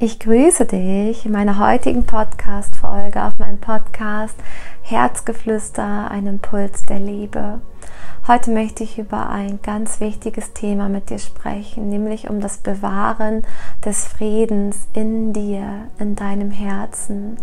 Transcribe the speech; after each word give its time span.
Ich 0.00 0.20
grüße 0.20 0.64
dich 0.64 1.26
in 1.26 1.32
meiner 1.32 1.58
heutigen 1.58 2.04
Podcast-Folge 2.04 3.20
auf 3.20 3.40
meinem 3.40 3.58
Podcast 3.58 4.36
Herzgeflüster, 4.82 6.08
ein 6.08 6.28
Impuls 6.28 6.84
der 6.84 7.00
Liebe. 7.00 7.60
Heute 8.28 8.50
möchte 8.50 8.84
ich 8.84 8.98
über 8.98 9.30
ein 9.30 9.60
ganz 9.62 10.00
wichtiges 10.00 10.52
Thema 10.52 10.90
mit 10.90 11.08
dir 11.08 11.18
sprechen, 11.18 11.88
nämlich 11.88 12.28
um 12.28 12.42
das 12.42 12.58
Bewahren 12.58 13.42
des 13.82 14.04
Friedens 14.04 14.86
in 14.92 15.32
dir, 15.32 15.86
in 15.98 16.14
deinem 16.14 16.50
Herzen. 16.50 17.38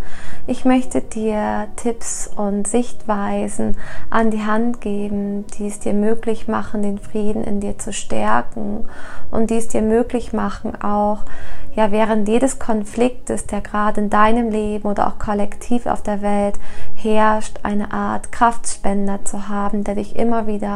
Ich 0.46 0.64
möchte 0.64 1.02
dir 1.02 1.70
Tipps 1.76 2.28
und 2.28 2.68
Sichtweisen 2.68 3.78
an 4.12 4.30
die 4.30 4.46
Hand 4.46 4.80
geben, 4.80 5.48
die 5.58 5.66
es 5.66 5.80
dir 5.80 5.94
möglich 5.94 6.48
machen, 6.48 6.84
den 6.84 7.00
Frieden 7.00 7.44
in 7.44 7.62
dir 7.62 7.80
zu 7.80 7.92
stärken 7.92 8.88
und 9.32 9.50
die 9.50 9.58
es 9.58 9.68
dir 9.68 9.82
möglich 9.82 10.34
machen, 10.34 10.80
auch 10.84 11.26
ja 11.76 11.92
während 11.92 12.30
jedes 12.30 12.60
Konfliktes, 12.60 13.48
der 13.48 13.62
gerade 13.62 14.02
in 14.02 14.12
deinem 14.12 14.52
Leben 14.52 14.88
oder 14.88 15.08
auch 15.08 15.18
kollektiv 15.18 15.88
auf 15.88 16.04
der 16.04 16.22
Welt 16.22 16.60
herrscht, 16.94 17.60
eine 17.64 17.92
Art 17.92 18.32
Kraftspender 18.32 19.26
zu 19.26 19.50
haben, 19.50 19.84
der 19.84 19.96
dich 19.96 20.16
immer 20.16 20.46
wieder 20.46 20.75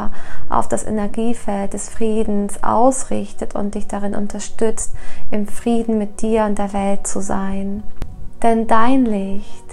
auf 0.49 0.67
das 0.67 0.85
Energiefeld 0.85 1.73
des 1.73 1.89
Friedens 1.89 2.63
ausrichtet 2.63 3.55
und 3.55 3.75
dich 3.75 3.87
darin 3.87 4.15
unterstützt, 4.15 4.93
im 5.31 5.47
Frieden 5.47 5.97
mit 5.97 6.21
dir 6.21 6.45
und 6.45 6.57
der 6.57 6.73
Welt 6.73 7.07
zu 7.07 7.21
sein. 7.21 7.83
Denn 8.41 8.67
dein 8.67 9.05
Licht, 9.05 9.65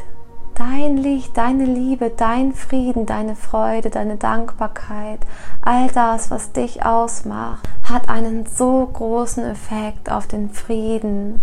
dein 0.57 0.97
Licht, 0.97 1.37
deine 1.37 1.65
Liebe, 1.65 2.11
dein 2.17 2.53
Frieden, 2.53 3.07
deine 3.07 3.37
Freude, 3.37 3.91
deine 3.91 4.17
Dankbarkeit, 4.17 5.21
all 5.63 5.89
das, 5.89 6.31
was 6.31 6.53
dich 6.53 6.85
ausmacht, 6.85 7.69
hat 7.85 8.09
einen 8.09 8.47
so 8.47 8.89
großen 8.93 9.45
Effekt 9.45 10.11
auf 10.11 10.27
den 10.27 10.51
Frieden 10.51 11.43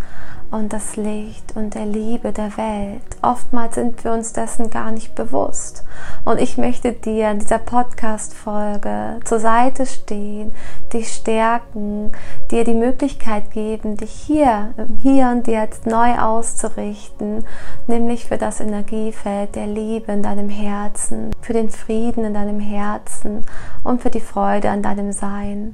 und 0.53 0.71
das 0.71 0.97
Licht 0.97 1.55
und 1.55 1.73
der 1.73 1.87
Liebe 1.87 2.31
der 2.31 2.55
Welt. 2.57 3.01
Oftmals 3.23 3.73
sind 3.73 4.03
wir 4.03 4.13
uns 4.13 4.33
dessen 4.33 4.69
gar 4.69 4.91
nicht 4.91 5.15
bewusst. 5.15 5.83
Und 6.25 6.39
ich 6.39 6.59
möchte 6.59 6.93
dir 6.93 7.31
in 7.31 7.39
dieser 7.39 7.57
Podcast-Folge 7.57 9.19
zur 9.25 9.39
Seite 9.39 9.87
stehen, 9.87 10.51
dich 10.93 11.11
stärken, 11.11 12.11
dir 12.51 12.63
die 12.63 12.75
Möglichkeit 12.75 13.49
geben, 13.49 13.97
dich 13.97 14.11
hier, 14.11 14.75
hier 15.01 15.29
und 15.29 15.47
jetzt 15.47 15.87
neu 15.87 16.19
auszurichten, 16.19 17.45
nämlich 17.87 18.25
für 18.25 18.37
das 18.37 18.59
Energiefeld 18.59 19.55
der 19.55 19.65
Liebe 19.65 20.11
in 20.11 20.21
deinem 20.21 20.49
Herzen, 20.49 21.31
für 21.41 21.53
den 21.53 21.71
Frieden 21.71 22.25
in 22.25 22.35
deinem 22.35 22.59
Herzen 22.59 23.43
und 23.83 24.03
für 24.03 24.11
die 24.11 24.21
Freude 24.21 24.69
an 24.69 24.83
deinem 24.83 25.13
Sein. 25.13 25.73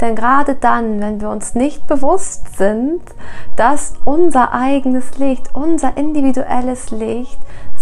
Denn 0.00 0.16
gerade 0.16 0.56
dann, 0.56 1.00
wenn 1.00 1.20
wir 1.20 1.30
uns 1.30 1.54
nicht 1.54 1.86
bewusst 1.86 2.56
sind, 2.56 3.02
dass 3.56 3.94
unser 4.04 4.52
eigenes 4.52 5.18
Licht, 5.18 5.54
unser 5.54 5.96
individuelles 5.96 6.90
Licht 6.90 7.38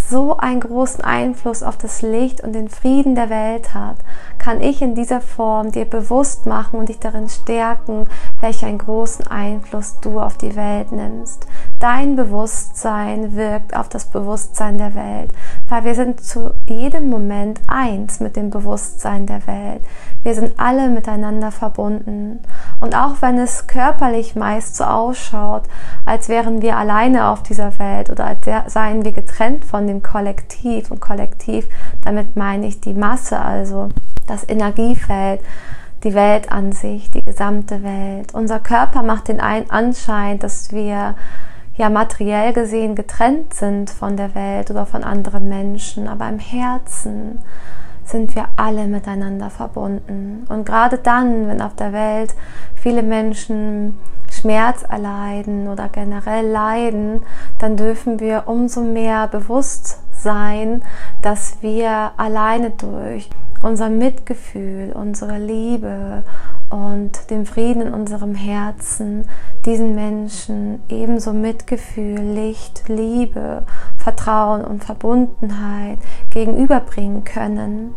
so 0.09 0.37
einen 0.37 0.61
großen 0.61 1.03
Einfluss 1.03 1.63
auf 1.63 1.77
das 1.79 2.03
Licht 2.03 2.43
und 2.43 2.53
den 2.55 2.69
Frieden 2.69 3.15
der 3.15 3.31
Welt 3.31 3.73
hat, 3.73 3.97
kann 4.43 4.61
ich 4.61 4.83
in 4.83 4.97
dieser 4.97 5.21
Form 5.21 5.71
dir 5.71 5.85
bewusst 5.85 6.47
machen 6.47 6.81
und 6.81 6.89
dich 6.89 6.98
darin 6.98 7.29
stärken, 7.29 8.09
welch 8.41 8.65
einen 8.65 8.79
großen 8.79 9.29
Einfluss 9.29 10.01
du 10.01 10.19
auf 10.19 10.37
die 10.37 10.57
Welt 10.57 10.91
nimmst. 10.91 11.47
Dein 11.79 12.17
Bewusstsein 12.17 13.37
wirkt 13.37 13.77
auf 13.77 13.89
das 13.89 14.07
Bewusstsein 14.07 14.79
der 14.79 14.97
Welt, 14.97 15.33
weil 15.69 15.85
wir 15.85 15.95
sind 15.95 16.25
zu 16.25 16.51
jedem 16.67 17.09
Moment 17.09 17.61
eins 17.69 18.19
mit 18.19 18.35
dem 18.35 18.51
Bewusstsein 18.51 19.27
der 19.27 19.47
Welt. 19.47 19.83
Wir 20.25 20.35
sind 20.35 20.59
alle 20.59 20.89
miteinander 20.89 21.53
verbunden. 21.53 22.41
Und 22.81 22.97
auch 22.97 23.23
wenn 23.23 23.39
es 23.39 23.69
körperlich 23.69 24.35
meist 24.35 24.74
so 24.74 24.85
ausschaut, 24.85 25.63
als 26.05 26.29
wären 26.29 26.63
wir 26.63 26.77
alleine 26.77 27.29
auf 27.29 27.45
dieser 27.45 27.79
Welt 27.79 28.11
oder 28.11 28.24
als 28.24 28.73
seien 28.73 29.05
wir 29.05 29.13
getrennt 29.13 29.64
von 29.64 29.86
dem 29.86 30.03
Kollektiv 30.03 30.91
und 30.91 31.01
Kollektiv, 31.01 31.69
damit 32.05 32.36
meine 32.36 32.67
ich 32.67 32.80
die 32.80 32.95
Masse, 32.95 33.39
also 33.39 33.89
das 34.27 34.49
Energiefeld, 34.49 35.41
die 36.05 36.15
Welt 36.15 36.51
an 36.51 36.73
sich, 36.73 37.11
die 37.11 37.23
gesamte 37.23 37.83
Welt. 37.83 38.35
Unser 38.35 38.59
Körper 38.59 39.03
macht 39.03 39.29
den 39.29 39.41
Anschein, 39.41 40.39
dass 40.39 40.73
wir 40.73 41.15
ja 41.77 41.89
materiell 41.89 42.53
gesehen 42.53 42.95
getrennt 42.95 43.55
sind 43.55 43.91
von 43.91 44.17
der 44.17 44.35
Welt 44.35 44.71
oder 44.71 44.85
von 44.85 45.05
anderen 45.05 45.49
Menschen, 45.49 46.09
aber 46.09 46.29
im 46.29 46.39
Herzen 46.39 47.39
sind 48.05 48.35
wir 48.35 48.49
alle 48.57 48.87
miteinander 48.89 49.49
verbunden. 49.49 50.45
Und 50.49 50.67
gerade 50.67 50.99
dann, 50.99 51.49
wenn 51.49 51.63
auf 51.63 51.75
der 51.77 51.93
Welt 51.93 52.35
viele 52.75 53.03
Menschen 53.03 53.99
Schmerz 54.31 54.83
erleiden 54.83 55.69
oder 55.69 55.89
generell 55.89 56.47
leiden, 56.47 57.23
dann 57.59 57.77
dürfen 57.77 58.19
wir 58.19 58.45
umso 58.47 58.83
mehr 58.83 59.29
bewusst 59.29 60.02
sein, 60.23 60.83
dass 61.21 61.59
wir 61.63 62.13
alleine 62.17 62.71
durch 62.71 63.29
unser 63.63 63.89
Mitgefühl, 63.89 64.93
unsere 64.93 65.39
Liebe 65.39 66.25
und 66.69 67.31
dem 67.31 67.47
Frieden 67.47 67.83
in 67.83 67.95
unserem 67.95 68.35
Herzen 68.35 69.25
diesen 69.65 69.95
Menschen 69.95 70.83
ebenso 70.89 71.33
Mitgefühl, 71.33 72.19
Licht, 72.19 72.89
Liebe, 72.89 73.63
Vertrauen 73.97 74.65
und 74.65 74.85
Verbundenheit 74.85 75.99
gegenüberbringen 76.31 77.25
können, 77.25 77.95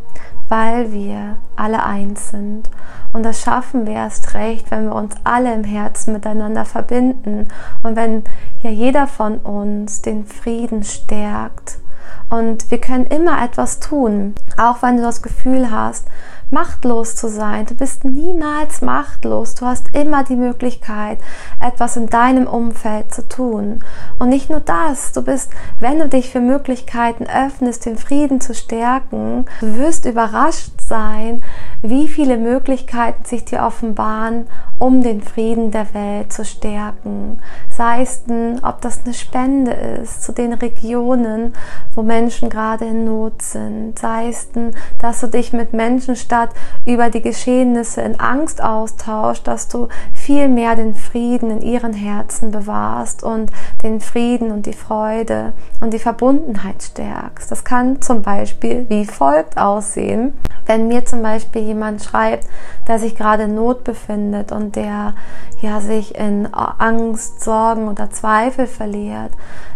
weil 0.49 0.91
wir 0.91 1.37
alle 1.55 1.83
eins 1.83 2.29
sind. 2.29 2.69
Und 3.13 3.23
das 3.23 3.41
schaffen 3.41 3.87
wir 3.87 3.93
erst 3.93 4.33
recht, 4.35 4.69
wenn 4.69 4.85
wir 4.85 4.95
uns 4.95 5.15
alle 5.23 5.53
im 5.53 5.63
Herzen 5.63 6.13
miteinander 6.13 6.65
verbinden 6.65 7.47
und 7.81 7.95
wenn 7.95 8.23
ja 8.61 8.69
jeder 8.69 9.07
von 9.07 9.37
uns 9.37 10.01
den 10.01 10.25
Frieden 10.25 10.83
stärkt. 10.83 11.79
Und 12.29 12.71
wir 12.71 12.79
können 12.79 13.05
immer 13.05 13.43
etwas 13.43 13.79
tun, 13.79 14.35
auch 14.57 14.81
wenn 14.81 14.97
du 14.97 15.03
das 15.03 15.21
Gefühl 15.21 15.71
hast, 15.71 16.07
machtlos 16.55 17.17
zu 17.17 17.27
sein. 17.27 17.65
Du 17.65 17.75
bist 17.75 18.05
niemals 18.05 18.81
machtlos. 18.81 19.55
Du 19.55 19.65
hast 19.65 19.93
immer 19.93 20.23
die 20.23 20.37
Möglichkeit, 20.37 21.19
etwas 21.59 21.97
in 21.97 22.07
deinem 22.07 22.47
Umfeld 22.47 23.13
zu 23.13 23.27
tun. 23.27 23.83
Und 24.19 24.29
nicht 24.29 24.49
nur 24.49 24.61
das, 24.61 25.11
du 25.11 25.21
bist, 25.21 25.51
wenn 25.81 25.99
du 25.99 26.07
dich 26.07 26.29
für 26.29 26.39
Möglichkeiten 26.39 27.25
öffnest, 27.25 27.85
den 27.85 27.97
Frieden 27.97 28.39
zu 28.39 28.53
stärken, 28.55 29.45
du 29.59 29.75
wirst 29.75 30.05
überrascht 30.05 30.79
sein, 30.79 31.43
wie 31.81 32.07
viele 32.07 32.37
Möglichkeiten 32.37 33.25
sich 33.25 33.43
dir 33.43 33.63
offenbaren, 33.63 34.47
um 34.79 35.01
den 35.01 35.21
Frieden 35.21 35.71
der 35.71 35.93
Welt 35.93 36.31
zu 36.31 36.45
stärken. 36.45 37.41
Sei 37.69 38.01
es 38.01 38.23
denn, 38.25 38.61
ob 38.63 38.81
das 38.81 39.01
eine 39.03 39.13
Spende 39.13 39.71
ist 39.71 40.23
zu 40.23 40.31
den 40.31 40.53
Regionen, 40.53 41.53
wo 41.93 42.01
Menschen 42.01 42.49
gerade 42.49 42.85
in 42.85 43.05
Not 43.05 43.41
sind. 43.41 43.99
Sei 43.99 44.29
es 44.29 44.51
denn, 44.51 44.73
dass 44.99 45.21
du 45.21 45.27
dich 45.27 45.53
mit 45.53 45.73
Menschen 45.73 46.15
statt 46.15 46.44
über 46.85 47.09
die 47.09 47.21
Geschehnisse 47.21 48.01
in 48.01 48.19
Angst 48.19 48.63
austauscht, 48.63 49.47
dass 49.47 49.67
du 49.67 49.87
viel 50.13 50.47
mehr 50.47 50.75
den 50.75 50.95
Frieden 50.95 51.51
in 51.51 51.61
ihren 51.61 51.93
Herzen 51.93 52.51
bewahrst 52.51 53.23
und 53.23 53.51
den 53.83 54.01
Frieden 54.01 54.51
und 54.51 54.65
die 54.65 54.73
Freude 54.73 55.53
und 55.81 55.93
die 55.93 55.99
Verbundenheit 55.99 56.83
stärkst. 56.83 57.51
Das 57.51 57.63
kann 57.63 58.01
zum 58.01 58.21
Beispiel 58.21 58.85
wie 58.89 59.05
folgt 59.05 59.57
aussehen. 59.57 60.33
Wenn 60.65 60.87
mir 60.87 61.05
zum 61.05 61.21
Beispiel 61.21 61.61
jemand 61.61 62.03
schreibt, 62.03 62.47
der 62.87 62.99
sich 62.99 63.15
gerade 63.15 63.43
in 63.43 63.55
Not 63.55 63.83
befindet 63.83 64.51
und 64.51 64.75
der 64.75 65.13
ja 65.61 65.79
sich 65.79 66.15
in 66.15 66.47
Angst, 66.53 67.43
Sorgen 67.43 67.87
oder 67.87 68.09
Zweifel 68.09 68.67
verliert, 68.67 69.31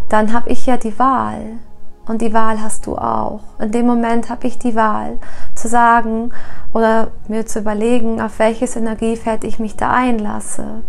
dann 0.08 0.32
habe 0.32 0.50
ich 0.50 0.66
ja 0.66 0.76
die 0.76 0.98
Wahl. 0.98 1.58
Und 2.06 2.22
die 2.22 2.32
Wahl 2.32 2.60
hast 2.60 2.86
du 2.86 2.96
auch. 2.96 3.40
In 3.60 3.70
dem 3.72 3.86
Moment 3.86 4.30
habe 4.30 4.46
ich 4.46 4.58
die 4.58 4.74
Wahl 4.74 5.18
zu 5.54 5.68
sagen 5.68 6.30
oder 6.72 7.08
mir 7.28 7.46
zu 7.46 7.60
überlegen, 7.60 8.20
auf 8.20 8.38
welches 8.38 8.74
Energiefeld 8.74 9.44
ich 9.44 9.58
mich 9.58 9.76
da 9.76 9.90
einlasse. 9.90 10.82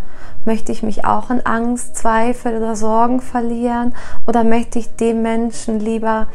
Möchte 0.46 0.72
ich 0.72 0.82
mich 0.82 1.06
auch 1.06 1.30
in 1.30 1.46
Angst, 1.46 1.96
Zweifel 1.96 2.58
oder 2.58 2.76
Sorgen 2.76 3.22
verlieren 3.22 3.94
oder 4.26 4.44
möchte 4.44 4.80
ich 4.80 4.96
dem 4.96 5.22
Menschen 5.22 5.80
lieber 5.80 6.28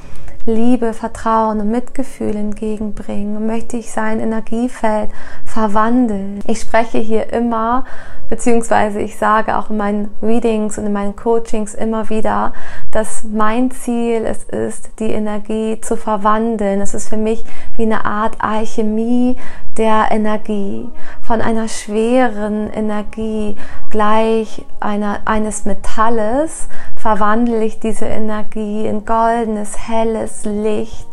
Liebe, 0.48 0.92
Vertrauen 0.92 1.60
und 1.60 1.72
Mitgefühl 1.72 2.36
entgegenbringen 2.36 3.48
möchte 3.48 3.76
ich 3.76 3.90
sein 3.90 4.20
Energiefeld 4.20 5.10
verwandeln. 5.56 6.40
Ich 6.46 6.60
spreche 6.60 6.98
hier 6.98 7.32
immer, 7.32 7.86
beziehungsweise 8.28 9.00
ich 9.00 9.16
sage 9.16 9.56
auch 9.56 9.70
in 9.70 9.78
meinen 9.78 10.10
Readings 10.20 10.76
und 10.76 10.84
in 10.84 10.92
meinen 10.92 11.16
Coachings 11.16 11.72
immer 11.72 12.10
wieder, 12.10 12.52
dass 12.90 13.24
mein 13.24 13.70
Ziel 13.70 14.26
es 14.26 14.44
ist, 14.44 14.90
die 14.98 15.10
Energie 15.10 15.80
zu 15.80 15.96
verwandeln. 15.96 16.82
Es 16.82 16.92
ist 16.92 17.08
für 17.08 17.16
mich 17.16 17.42
wie 17.78 17.84
eine 17.84 18.04
Art 18.04 18.36
Alchemie 18.38 19.38
der 19.78 20.08
Energie. 20.10 20.90
Von 21.22 21.40
einer 21.40 21.68
schweren 21.68 22.70
Energie 22.70 23.56
gleich 23.88 24.62
einer, 24.78 25.20
eines 25.24 25.64
Metalles 25.64 26.68
verwandle 26.96 27.64
ich 27.64 27.80
diese 27.80 28.04
Energie 28.04 28.86
in 28.86 29.06
goldenes, 29.06 29.88
helles 29.88 30.44
Licht. 30.44 31.08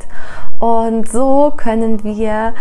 Und 0.60 1.10
so 1.10 1.54
können 1.56 2.04
wir 2.04 2.54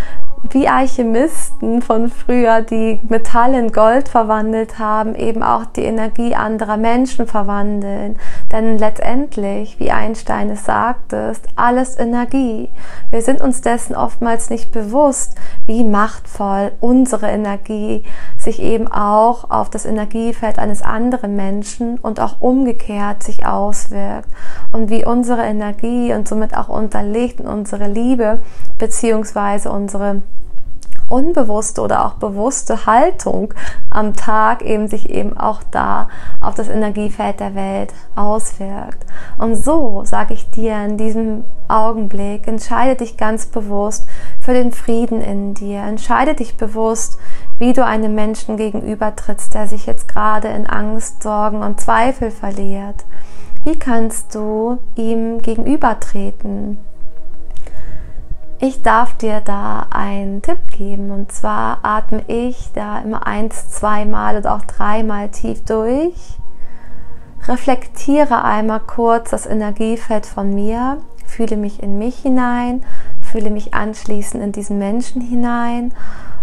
wie 0.50 0.68
Alchemisten 0.68 1.82
von 1.82 2.10
früher, 2.10 2.62
die 2.62 3.00
Metall 3.08 3.54
in 3.54 3.72
Gold 3.72 4.08
verwandelt 4.08 4.78
haben, 4.78 5.14
eben 5.14 5.42
auch 5.42 5.64
die 5.64 5.82
Energie 5.82 6.34
anderer 6.34 6.76
Menschen 6.76 7.26
verwandeln. 7.26 8.18
Denn 8.52 8.76
letztendlich, 8.76 9.80
wie 9.80 9.90
Einstein 9.90 10.50
es 10.50 10.66
sagte, 10.66 11.16
ist 11.32 11.48
alles 11.56 11.98
Energie. 11.98 12.68
Wir 13.10 13.22
sind 13.22 13.40
uns 13.40 13.62
dessen 13.62 13.96
oftmals 13.96 14.50
nicht 14.50 14.72
bewusst, 14.72 15.36
wie 15.66 15.84
machtvoll 15.84 16.72
unsere 16.80 17.30
Energie 17.30 18.04
sich 18.38 18.60
eben 18.60 18.88
auch 18.88 19.50
auf 19.50 19.70
das 19.70 19.86
Energiefeld 19.86 20.58
eines 20.58 20.82
anderen 20.82 21.34
Menschen 21.34 21.98
und 21.98 22.20
auch 22.20 22.42
umgekehrt 22.42 23.22
sich 23.22 23.46
auswirkt 23.46 24.28
und 24.70 24.90
wie 24.90 25.06
unsere 25.06 25.42
Energie 25.42 26.12
und 26.12 26.28
somit 26.28 26.54
auch 26.54 26.68
unterlegt 26.68 27.40
unsere 27.40 27.88
Liebe 27.88 28.42
beziehungsweise 28.76 29.72
unsere 29.72 30.20
unbewusste 31.08 31.80
oder 31.80 32.06
auch 32.06 32.14
bewusste 32.14 32.86
Haltung 32.86 33.52
am 33.90 34.14
Tag 34.14 34.62
eben 34.62 34.88
sich 34.88 35.10
eben 35.10 35.36
auch 35.36 35.62
da 35.70 36.08
auf 36.40 36.54
das 36.54 36.68
Energiefeld 36.68 37.40
der 37.40 37.54
Welt 37.54 37.92
auswirkt. 38.14 39.04
Und 39.38 39.56
so 39.56 40.02
sage 40.04 40.34
ich 40.34 40.50
dir 40.50 40.82
in 40.84 40.96
diesem 40.96 41.44
Augenblick, 41.68 42.46
entscheide 42.46 42.96
dich 42.96 43.16
ganz 43.16 43.46
bewusst 43.46 44.06
für 44.40 44.52
den 44.52 44.72
Frieden 44.72 45.20
in 45.20 45.54
dir. 45.54 45.80
Entscheide 45.80 46.34
dich 46.34 46.56
bewusst, 46.56 47.18
wie 47.58 47.72
du 47.72 47.84
einem 47.84 48.14
Menschen 48.14 48.56
gegenübertrittst, 48.56 49.54
der 49.54 49.66
sich 49.66 49.86
jetzt 49.86 50.08
gerade 50.08 50.48
in 50.48 50.66
Angst, 50.66 51.22
Sorgen 51.22 51.62
und 51.62 51.80
Zweifel 51.80 52.30
verliert. 52.30 53.04
Wie 53.64 53.78
kannst 53.78 54.34
du 54.34 54.78
ihm 54.96 55.40
gegenübertreten? 55.40 56.78
Ich 58.64 58.80
darf 58.80 59.14
dir 59.14 59.40
da 59.40 59.88
einen 59.90 60.40
Tipp 60.40 60.68
geben. 60.70 61.10
Und 61.10 61.32
zwar 61.32 61.80
atme 61.82 62.22
ich 62.28 62.70
da 62.72 63.00
immer 63.00 63.26
eins, 63.26 63.70
zweimal 63.70 64.36
oder 64.36 64.54
auch 64.54 64.62
dreimal 64.62 65.30
tief 65.30 65.64
durch. 65.64 66.38
Reflektiere 67.48 68.44
einmal 68.44 68.78
kurz 68.78 69.30
das 69.30 69.46
Energiefeld 69.46 70.26
von 70.26 70.54
mir, 70.54 70.98
fühle 71.26 71.56
mich 71.56 71.82
in 71.82 71.98
mich 71.98 72.18
hinein, 72.18 72.84
fühle 73.20 73.50
mich 73.50 73.74
anschließend 73.74 74.40
in 74.40 74.52
diesen 74.52 74.78
Menschen 74.78 75.20
hinein 75.20 75.92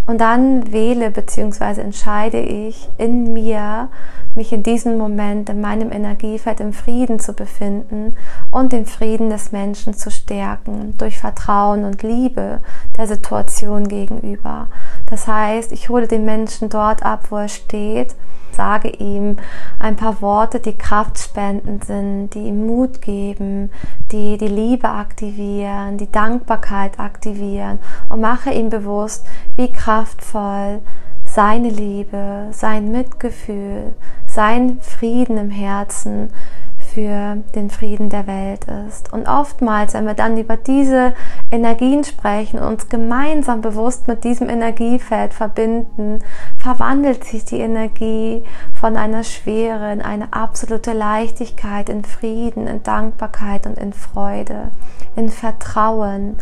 und 0.09 0.17
dann 0.17 0.73
wähle 0.73 1.11
bzw. 1.11 1.81
entscheide 1.81 2.39
ich 2.39 2.89
in 2.97 3.31
mir, 3.31 3.89
mich 4.33 4.51
in 4.51 4.63
diesem 4.63 4.97
Moment 4.97 5.51
in 5.51 5.61
meinem 5.61 5.91
Energiefeld 5.91 6.61
im 6.61 6.73
Frieden 6.73 7.19
zu 7.19 7.33
befinden 7.33 8.15
und 8.49 8.73
den 8.73 8.87
Frieden 8.87 9.29
des 9.29 9.51
Menschen 9.51 9.93
zu 9.93 10.09
stärken 10.09 10.95
durch 10.97 11.19
Vertrauen 11.19 11.83
und 11.83 12.01
Liebe 12.01 12.61
der 12.97 13.05
Situation 13.05 13.87
gegenüber. 13.87 14.69
Das 15.11 15.27
heißt, 15.27 15.71
ich 15.71 15.89
hole 15.89 16.07
den 16.07 16.25
Menschen 16.25 16.69
dort 16.69 17.03
ab, 17.03 17.25
wo 17.29 17.35
er 17.35 17.47
steht 17.47 18.15
sage 18.55 18.89
ihm 18.89 19.37
ein 19.79 19.95
paar 19.95 20.21
Worte, 20.21 20.59
die 20.59 20.73
kraftspendend 20.73 21.85
sind, 21.85 22.29
die 22.33 22.47
ihm 22.47 22.65
Mut 22.67 23.01
geben, 23.01 23.71
die 24.11 24.37
die 24.37 24.47
Liebe 24.47 24.89
aktivieren, 24.89 25.97
die 25.97 26.11
Dankbarkeit 26.11 26.99
aktivieren 26.99 27.79
und 28.09 28.21
mache 28.21 28.51
ihm 28.51 28.69
bewusst, 28.69 29.25
wie 29.55 29.71
kraftvoll 29.71 30.81
seine 31.25 31.69
Liebe, 31.69 32.47
sein 32.51 32.91
Mitgefühl, 32.91 33.93
sein 34.25 34.79
Frieden 34.81 35.37
im 35.37 35.51
Herzen 35.51 36.31
für 36.93 37.37
den 37.55 37.69
Frieden 37.69 38.09
der 38.09 38.27
Welt 38.27 38.65
ist. 38.87 39.13
Und 39.13 39.27
oftmals, 39.27 39.93
wenn 39.93 40.05
wir 40.05 40.13
dann 40.13 40.37
über 40.37 40.57
diese 40.57 41.13
Energien 41.51 42.03
sprechen 42.03 42.59
und 42.59 42.65
uns 42.67 42.89
gemeinsam 42.89 43.61
bewusst 43.61 44.07
mit 44.07 44.23
diesem 44.23 44.49
Energiefeld 44.49 45.33
verbinden, 45.33 46.19
verwandelt 46.57 47.23
sich 47.23 47.45
die 47.45 47.59
Energie 47.59 48.43
von 48.73 48.97
einer 48.97 49.23
Schwere 49.23 49.91
in 49.93 50.01
eine 50.01 50.33
absolute 50.33 50.93
Leichtigkeit, 50.93 51.89
in 51.89 52.03
Frieden, 52.03 52.67
in 52.67 52.83
Dankbarkeit 52.83 53.67
und 53.67 53.77
in 53.77 53.93
Freude, 53.93 54.71
in 55.15 55.29
Vertrauen. 55.29 56.37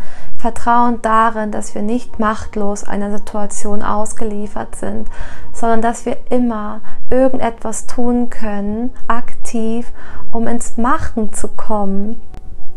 Vertrauen 0.47 1.01
darin, 1.01 1.51
dass 1.51 1.75
wir 1.75 1.81
nicht 1.81 2.19
machtlos 2.19 2.85
einer 2.85 3.11
Situation 3.11 3.81
ausgeliefert 3.81 4.77
sind, 4.77 5.09
sondern 5.51 5.81
dass 5.81 6.05
wir 6.05 6.15
immer 6.29 6.79
irgendetwas 7.09 7.85
tun 7.85 8.29
können, 8.29 8.91
aktiv, 9.09 9.91
um 10.31 10.47
ins 10.47 10.77
Machen 10.77 11.33
zu 11.33 11.49
kommen. 11.49 12.21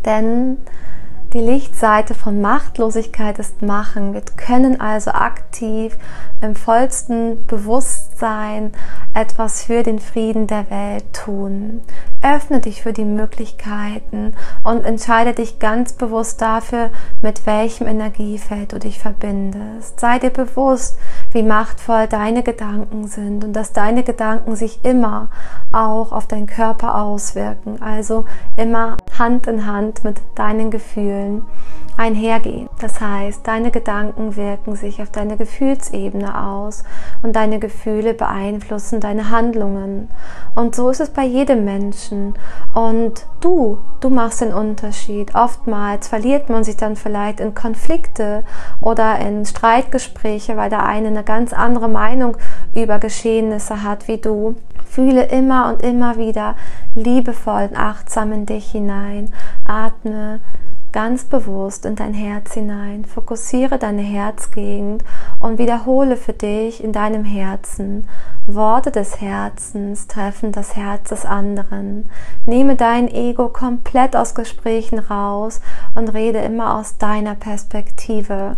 Denn 0.03 0.57
die 1.33 1.39
Lichtseite 1.39 2.13
von 2.13 2.41
Machtlosigkeit 2.41 3.39
ist 3.39 3.61
Machen. 3.61 4.13
Wir 4.13 4.21
können 4.35 4.81
also 4.81 5.11
aktiv 5.11 5.97
im 6.41 6.55
vollsten 6.55 7.45
Bewusstsein 7.45 8.73
etwas 9.13 9.63
für 9.63 9.81
den 9.83 9.99
Frieden 9.99 10.47
der 10.47 10.69
Welt 10.69 11.05
tun. 11.13 11.81
Öffne 12.21 12.59
dich 12.59 12.81
für 12.81 12.91
die 12.91 13.05
Möglichkeiten 13.05 14.33
und 14.63 14.83
entscheide 14.83 15.33
dich 15.33 15.59
ganz 15.59 15.93
bewusst 15.93 16.41
dafür, 16.41 16.89
mit 17.21 17.45
welchem 17.45 17.87
Energiefeld 17.87 18.73
du 18.73 18.79
dich 18.79 18.99
verbindest. 18.99 20.01
Sei 20.01 20.19
dir 20.19 20.31
bewusst, 20.31 20.97
wie 21.31 21.43
machtvoll 21.43 22.07
deine 22.07 22.43
Gedanken 22.43 23.07
sind 23.07 23.43
und 23.43 23.53
dass 23.53 23.73
deine 23.73 24.03
Gedanken 24.03 24.55
sich 24.55 24.83
immer 24.83 25.29
auch 25.71 26.11
auf 26.11 26.27
deinen 26.27 26.47
Körper 26.47 27.01
auswirken. 27.01 27.81
Also 27.81 28.25
immer 28.57 28.97
Hand 29.17 29.47
in 29.47 29.65
Hand 29.65 30.03
mit 30.03 30.21
deinen 30.35 30.71
Gefühlen 30.71 31.45
einhergehen. 31.97 32.69
Das 32.79 32.99
heißt, 32.99 33.45
deine 33.47 33.71
Gedanken 33.71 34.35
wirken 34.35 34.75
sich 34.75 35.01
auf 35.01 35.09
deine 35.11 35.37
Gefühlsebene 35.37 36.41
aus 36.41 36.83
und 37.21 37.35
deine 37.35 37.59
Gefühle 37.59 38.13
beeinflussen 38.13 38.99
deine 38.99 39.29
Handlungen. 39.29 40.09
Und 40.55 40.75
so 40.75 40.89
ist 40.89 41.01
es 41.01 41.09
bei 41.09 41.23
jedem 41.23 41.65
Menschen. 41.65 42.35
Und 42.73 43.25
du, 43.41 43.79
du 43.99 44.09
machst 44.09 44.41
den 44.41 44.53
Unterschied. 44.53 45.35
Oftmals 45.35 46.07
verliert 46.07 46.49
man 46.49 46.63
sich 46.63 46.77
dann 46.77 46.95
vielleicht 46.95 47.39
in 47.39 47.53
Konflikte 47.53 48.43
oder 48.79 49.19
in 49.19 49.45
Streitgespräche, 49.45 50.57
weil 50.57 50.69
der 50.69 50.85
eine 50.85 51.11
eine 51.21 51.23
ganz 51.23 51.53
andere 51.53 51.87
Meinung 51.87 52.35
über 52.73 52.97
Geschehnisse 52.97 53.83
hat 53.83 54.07
wie 54.07 54.17
du. 54.17 54.55
Fühle 54.85 55.25
immer 55.25 55.69
und 55.69 55.83
immer 55.83 56.17
wieder 56.17 56.55
liebevoll 56.95 57.69
und 57.69 57.77
achtsam 57.77 58.33
in 58.33 58.45
dich 58.45 58.71
hinein. 58.71 59.31
Atme 59.65 60.39
ganz 60.91 61.23
bewusst 61.23 61.85
in 61.85 61.95
dein 61.95 62.13
Herz 62.13 62.55
hinein. 62.55 63.05
Fokussiere 63.05 63.77
deine 63.77 64.01
Herzgegend 64.01 65.05
und 65.39 65.59
wiederhole 65.59 66.17
für 66.17 66.33
dich 66.33 66.83
in 66.83 66.91
deinem 66.91 67.23
Herzen. 67.23 68.07
Worte 68.47 68.91
des 68.91 69.21
Herzens 69.21 70.07
treffen 70.07 70.51
das 70.51 70.75
Herz 70.75 71.09
des 71.09 71.25
anderen. 71.25 72.09
Nehme 72.45 72.75
dein 72.75 73.07
Ego 73.07 73.47
komplett 73.47 74.15
aus 74.17 74.35
Gesprächen 74.35 74.99
raus 74.99 75.61
und 75.95 76.09
rede 76.09 76.39
immer 76.39 76.77
aus 76.77 76.97
deiner 76.97 77.35
Perspektive 77.35 78.57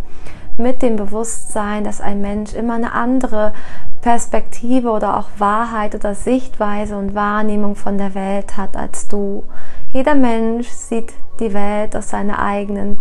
mit 0.56 0.82
dem 0.82 0.96
Bewusstsein, 0.96 1.84
dass 1.84 2.00
ein 2.00 2.20
Mensch 2.20 2.54
immer 2.54 2.74
eine 2.74 2.92
andere 2.92 3.52
Perspektive 4.00 4.90
oder 4.90 5.18
auch 5.18 5.28
Wahrheit 5.38 5.94
oder 5.94 6.14
Sichtweise 6.14 6.96
und 6.96 7.14
Wahrnehmung 7.14 7.74
von 7.74 7.98
der 7.98 8.14
Welt 8.14 8.56
hat 8.56 8.76
als 8.76 9.08
du. 9.08 9.44
Jeder 9.90 10.14
Mensch 10.14 10.68
sieht 10.68 11.12
die 11.40 11.52
Welt 11.52 11.96
aus 11.96 12.10
seiner 12.10 12.38
eigenen 12.38 12.98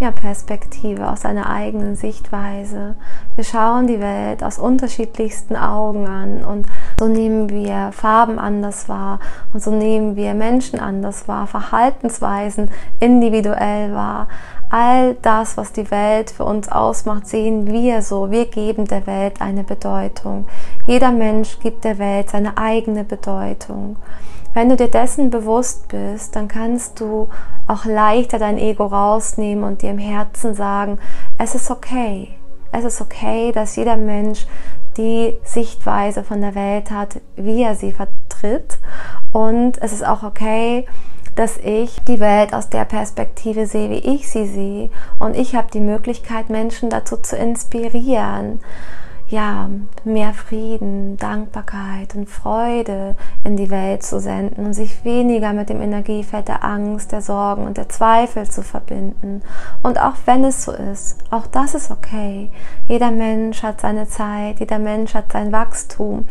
ja, 0.00 0.10
Perspektive, 0.10 1.10
aus 1.10 1.20
seiner 1.20 1.50
eigenen 1.50 1.94
Sichtweise. 1.94 2.96
Wir 3.36 3.44
schauen 3.44 3.86
die 3.86 4.00
Welt 4.00 4.42
aus 4.42 4.58
unterschiedlichsten 4.58 5.56
Augen 5.56 6.08
an 6.08 6.42
und 6.42 6.66
so 6.98 7.06
nehmen 7.06 7.50
wir 7.50 7.90
Farben 7.92 8.38
anders 8.38 8.88
wahr 8.88 9.20
und 9.52 9.62
so 9.62 9.70
nehmen 9.70 10.16
wir 10.16 10.32
Menschen 10.32 10.80
anders 10.80 11.28
wahr, 11.28 11.46
Verhaltensweisen 11.46 12.70
individuell 12.98 13.92
wahr. 13.92 14.28
All 14.70 15.14
das, 15.20 15.56
was 15.56 15.72
die 15.72 15.90
Welt 15.90 16.30
für 16.30 16.44
uns 16.44 16.68
ausmacht, 16.68 17.26
sehen 17.26 17.66
wir 17.66 18.02
so. 18.02 18.30
Wir 18.30 18.46
geben 18.46 18.84
der 18.86 19.04
Welt 19.06 19.40
eine 19.40 19.64
Bedeutung. 19.64 20.46
Jeder 20.86 21.10
Mensch 21.10 21.58
gibt 21.58 21.82
der 21.82 21.98
Welt 21.98 22.30
seine 22.30 22.56
eigene 22.56 23.02
Bedeutung. 23.02 23.96
Wenn 24.54 24.68
du 24.68 24.76
dir 24.76 24.88
dessen 24.88 25.30
bewusst 25.30 25.88
bist, 25.88 26.36
dann 26.36 26.46
kannst 26.46 27.00
du 27.00 27.28
auch 27.66 27.84
leichter 27.84 28.38
dein 28.38 28.58
Ego 28.58 28.86
rausnehmen 28.86 29.64
und 29.64 29.82
dir 29.82 29.90
im 29.90 29.98
Herzen 29.98 30.54
sagen, 30.54 30.98
es 31.36 31.56
ist 31.56 31.70
okay. 31.70 32.28
Es 32.70 32.84
ist 32.84 33.00
okay, 33.00 33.50
dass 33.50 33.74
jeder 33.74 33.96
Mensch 33.96 34.46
die 34.96 35.34
Sichtweise 35.42 36.22
von 36.22 36.40
der 36.40 36.54
Welt 36.54 36.90
hat, 36.92 37.20
wie 37.34 37.62
er 37.62 37.74
sie 37.74 37.92
vertritt. 37.92 38.78
Und 39.32 39.80
es 39.82 39.92
ist 39.92 40.06
auch 40.06 40.22
okay, 40.22 40.86
dass 41.36 41.56
ich 41.58 42.00
die 42.08 42.20
Welt 42.20 42.52
aus 42.54 42.68
der 42.68 42.84
Perspektive 42.84 43.66
sehe, 43.66 43.90
wie 43.90 44.14
ich 44.14 44.28
sie 44.28 44.46
sehe. 44.46 44.90
Und 45.18 45.36
ich 45.36 45.54
habe 45.54 45.70
die 45.72 45.80
Möglichkeit, 45.80 46.50
Menschen 46.50 46.90
dazu 46.90 47.16
zu 47.16 47.36
inspirieren 47.36 48.60
ja, 49.30 49.70
mehr 50.02 50.34
Frieden, 50.34 51.16
Dankbarkeit 51.16 52.16
und 52.16 52.28
Freude 52.28 53.14
in 53.44 53.56
die 53.56 53.70
Welt 53.70 54.02
zu 54.02 54.18
senden 54.18 54.66
und 54.66 54.72
sich 54.74 55.04
weniger 55.04 55.52
mit 55.52 55.68
dem 55.68 55.80
Energiefeld 55.80 56.48
der 56.48 56.64
Angst, 56.64 57.12
der 57.12 57.22
Sorgen 57.22 57.64
und 57.64 57.76
der 57.76 57.88
Zweifel 57.88 58.50
zu 58.50 58.62
verbinden. 58.62 59.42
Und 59.84 60.00
auch 60.00 60.14
wenn 60.26 60.44
es 60.44 60.64
so 60.64 60.72
ist, 60.72 61.18
auch 61.30 61.46
das 61.46 61.74
ist 61.74 61.92
okay. 61.92 62.50
Jeder 62.88 63.12
Mensch 63.12 63.62
hat 63.62 63.80
seine 63.80 64.08
Zeit, 64.08 64.58
jeder 64.58 64.80
Mensch 64.80 65.14
hat 65.14 65.30
sein 65.32 65.52
Wachstum. 65.52 66.26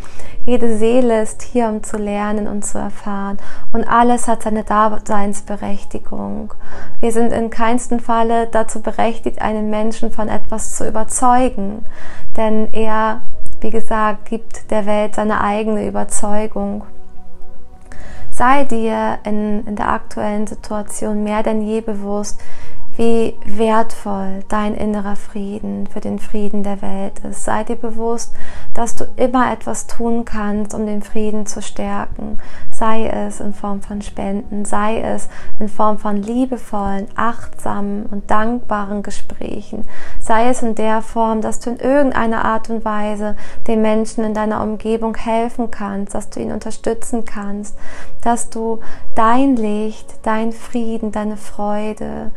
Jede 0.46 0.78
Seele 0.78 1.22
ist 1.22 1.42
hier, 1.42 1.70
um 1.70 1.84
zu 1.84 1.98
lernen 1.98 2.48
und 2.48 2.66
zu 2.66 2.78
erfahren. 2.80 3.38
Und 3.72 3.86
alles 3.86 4.28
hat 4.28 4.44
seine 4.44 4.64
Daseinsberechtigung. 4.64 6.54
Wir 7.00 7.14
sind 7.14 7.32
in 7.32 7.50
keinsten 7.50 8.02
Falle 8.02 8.48
dazu 8.48 8.82
berechtigt, 8.82 9.42
einen 9.42 9.70
Menschen 9.70 10.12
von 10.12 10.28
etwas 10.28 10.76
zu 10.76 10.86
überzeugen. 10.86 11.86
Denn 12.36 12.68
er 12.74 12.89
er, 12.90 13.22
wie 13.62 13.70
gesagt, 13.70 14.26
gibt 14.26 14.72
der 14.72 14.86
Welt 14.86 15.16
seine 15.16 15.42
eigene 15.42 15.88
Überzeugung. 15.88 16.84
Sei 18.32 18.64
dir 18.64 19.20
in, 19.24 19.66
in 19.66 19.76
der 19.76 19.92
aktuellen 19.92 20.48
Situation 20.48 21.24
mehr 21.24 21.44
denn 21.44 21.62
je 21.62 21.82
bewusst, 21.82 22.42
wie 23.00 23.34
wertvoll 23.46 24.44
dein 24.50 24.76
innerer 24.76 25.16
Frieden 25.16 25.88
für 25.88 26.02
den 26.02 26.20
Frieden 26.20 26.64
der 26.64 26.82
Welt 26.82 27.20
ist. 27.20 27.46
Sei 27.46 27.64
dir 27.64 27.78
bewusst, 27.78 28.34
dass 28.74 28.94
du 28.96 29.06
immer 29.16 29.54
etwas 29.54 29.88
tun 29.88 30.26
kannst, 30.26 30.74
um 30.74 30.86
den 30.86 31.02
Frieden 31.02 31.46
zu 31.46 31.62
stärken. 31.62 32.40
Sei 32.72 33.08
es 33.08 33.40
in 33.40 33.54
Form 33.54 33.82
von 33.82 34.02
Spenden, 34.02 34.66
sei 34.66 35.00
es 35.00 35.30
in 35.62 35.70
Form 35.70 35.98
von 35.98 36.18
liebevollen, 36.18 37.08
achtsamen 37.16 38.06
und 38.08 38.30
dankbaren 38.30 39.02
Gesprächen. 39.02 39.86
Sei 40.20 40.50
es 40.50 40.62
in 40.62 40.76
der 40.76 41.02
Form, 41.02 41.40
dass 41.40 41.62
du 41.62 41.70
in 41.70 41.78
irgendeiner 41.78 42.44
Art 42.44 42.70
und 42.70 42.84
Weise 42.84 43.38
den 43.66 43.82
Menschen 43.82 44.26
in 44.26 44.34
deiner 44.34 44.62
Umgebung 44.62 45.16
helfen 45.16 45.72
kannst, 45.72 46.16
dass 46.16 46.30
du 46.32 46.42
ihn 46.42 46.52
unterstützen 46.52 47.24
kannst, 47.24 47.78
dass 48.22 48.50
du 48.50 48.82
dein 49.16 49.56
Licht, 49.56 50.20
dein 50.24 50.52
Frieden, 50.52 51.14
deine 51.14 51.38
Freude, 51.38 52.32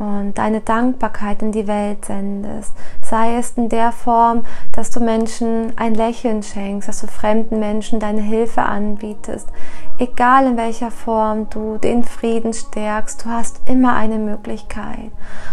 und 0.00 0.38
deine 0.38 0.62
Dankbarkeit 0.62 1.42
in 1.42 1.52
die 1.52 1.66
Welt 1.66 2.06
sendest. 2.06 2.72
Sei 3.02 3.36
es 3.36 3.52
in 3.52 3.68
der 3.68 3.92
Form, 3.92 4.44
dass 4.72 4.90
du 4.90 4.98
Menschen 4.98 5.74
ein 5.76 5.94
Lächeln 5.94 6.42
schenkst, 6.42 6.88
dass 6.88 7.02
du 7.02 7.06
fremden 7.06 7.60
Menschen 7.60 8.00
deine 8.00 8.22
Hilfe 8.22 8.62
anbietest. 8.62 9.50
Egal 9.98 10.46
in 10.46 10.56
welcher 10.56 10.90
Form 10.90 11.50
du 11.50 11.76
den 11.76 12.02
Frieden 12.02 12.54
stärkst, 12.54 13.26
du 13.26 13.28
hast 13.28 13.60
immer 13.68 13.94
eine 13.94 14.18
Möglichkeit. 14.18 15.12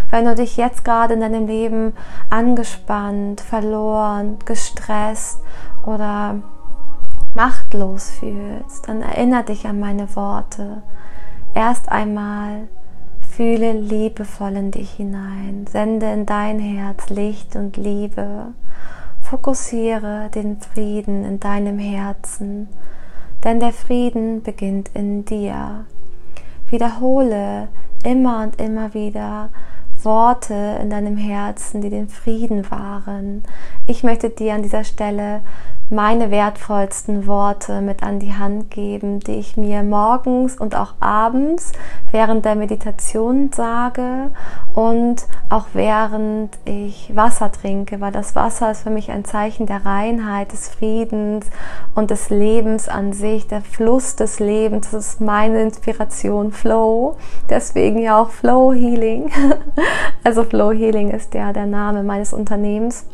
Wenn 0.09 0.23
du 0.23 0.33
dich 0.33 0.55
jetzt 0.55 0.85
gerade 0.85 1.15
in 1.15 1.19
deinem 1.19 1.47
Leben 1.47 1.91
angespannt, 2.29 3.41
verloren, 3.41 4.37
gestresst 4.45 5.41
oder 5.85 6.35
machtlos 7.35 8.11
fühlst, 8.11 8.87
dann 8.87 9.01
erinnere 9.01 9.43
dich 9.43 9.67
an 9.67 9.81
meine 9.81 10.15
Worte. 10.15 10.83
Erst 11.53 11.91
einmal 11.91 12.69
Fühle 13.37 13.71
liebevoll 13.73 14.55
in 14.55 14.71
dich 14.71 14.93
hinein. 14.93 15.67
Sende 15.71 16.11
in 16.11 16.25
dein 16.25 16.57
Herz 16.57 17.11
Licht 17.11 17.55
und 17.55 17.77
Liebe. 17.77 18.47
Fokussiere 19.21 20.31
den 20.33 20.59
Frieden 20.59 21.23
in 21.23 21.39
deinem 21.39 21.77
Herzen, 21.77 22.67
denn 23.43 23.59
der 23.59 23.73
Frieden 23.73 24.41
beginnt 24.41 24.89
in 24.95 25.23
dir. 25.23 25.85
Wiederhole 26.71 27.67
immer 28.03 28.41
und 28.41 28.59
immer 28.59 28.95
wieder 28.95 29.51
Worte 30.01 30.79
in 30.81 30.89
deinem 30.89 31.17
Herzen, 31.17 31.81
die 31.81 31.91
den 31.91 32.09
Frieden 32.09 32.71
wahren. 32.71 33.43
Ich 33.85 34.03
möchte 34.03 34.31
dir 34.31 34.55
an 34.55 34.63
dieser 34.63 34.83
Stelle 34.83 35.41
meine 35.89 36.31
wertvollsten 36.31 37.27
Worte 37.27 37.81
mit 37.81 38.03
an 38.03 38.19
die 38.19 38.33
Hand 38.33 38.71
geben, 38.71 39.21
die 39.21 39.35
ich 39.35 39.55
mir 39.55 39.83
morgens 39.83 40.57
und 40.59 40.75
auch 40.75 40.95
abends 40.99 41.71
während 42.11 42.43
der 42.43 42.55
Meditation 42.55 43.51
sage 43.53 44.31
und 44.73 45.25
auch 45.49 45.67
während 45.73 46.51
ich 46.65 47.15
Wasser 47.15 47.51
trinke, 47.51 48.01
weil 48.01 48.11
das 48.11 48.35
Wasser 48.35 48.71
ist 48.71 48.83
für 48.83 48.89
mich 48.89 49.11
ein 49.11 49.23
Zeichen 49.23 49.65
der 49.65 49.85
Reinheit, 49.85 50.51
des 50.51 50.67
Friedens 50.67 51.45
und 51.95 52.11
des 52.11 52.29
Lebens 52.29 52.89
an 52.89 53.13
sich, 53.13 53.47
der 53.47 53.61
Fluss 53.61 54.17
des 54.17 54.39
Lebens. 54.39 54.91
Das 54.91 55.13
ist 55.13 55.21
meine 55.21 55.61
Inspiration, 55.61 56.51
Flow. 56.51 57.15
Deswegen 57.49 57.99
ja 57.99 58.21
auch 58.21 58.29
Flow 58.29 58.73
Healing. 58.73 59.31
Also 60.23 60.43
Flow 60.43 60.71
Healing 60.73 61.11
ist 61.11 61.33
ja 61.33 61.53
der 61.53 61.67
Name 61.67 62.03
meines 62.03 62.33
Unternehmens. 62.33 63.05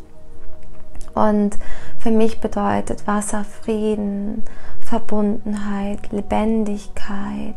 Und 1.14 1.58
für 2.00 2.12
mich 2.12 2.42
bedeutet 2.42 3.06
Wasser 3.08 3.44
Frieden, 3.44 4.44
Verbundenheit, 4.80 6.12
Lebendigkeit, 6.12 7.56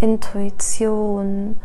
Intuition, 0.00 1.56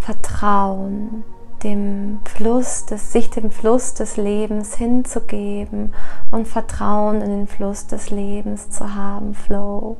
Vertrauen, 0.00 1.24
dem 1.62 2.20
Fluss 2.24 2.86
des, 2.86 3.12
sich 3.12 3.30
dem 3.30 3.50
Fluss 3.50 3.94
des 3.94 4.16
Lebens 4.16 4.74
hinzugeben 4.74 5.94
und 6.30 6.48
Vertrauen 6.48 7.20
in 7.20 7.30
den 7.30 7.46
Fluss 7.46 7.86
des 7.86 8.10
Lebens 8.10 8.70
zu 8.70 8.94
haben, 8.94 9.34
Flow. 9.34 9.96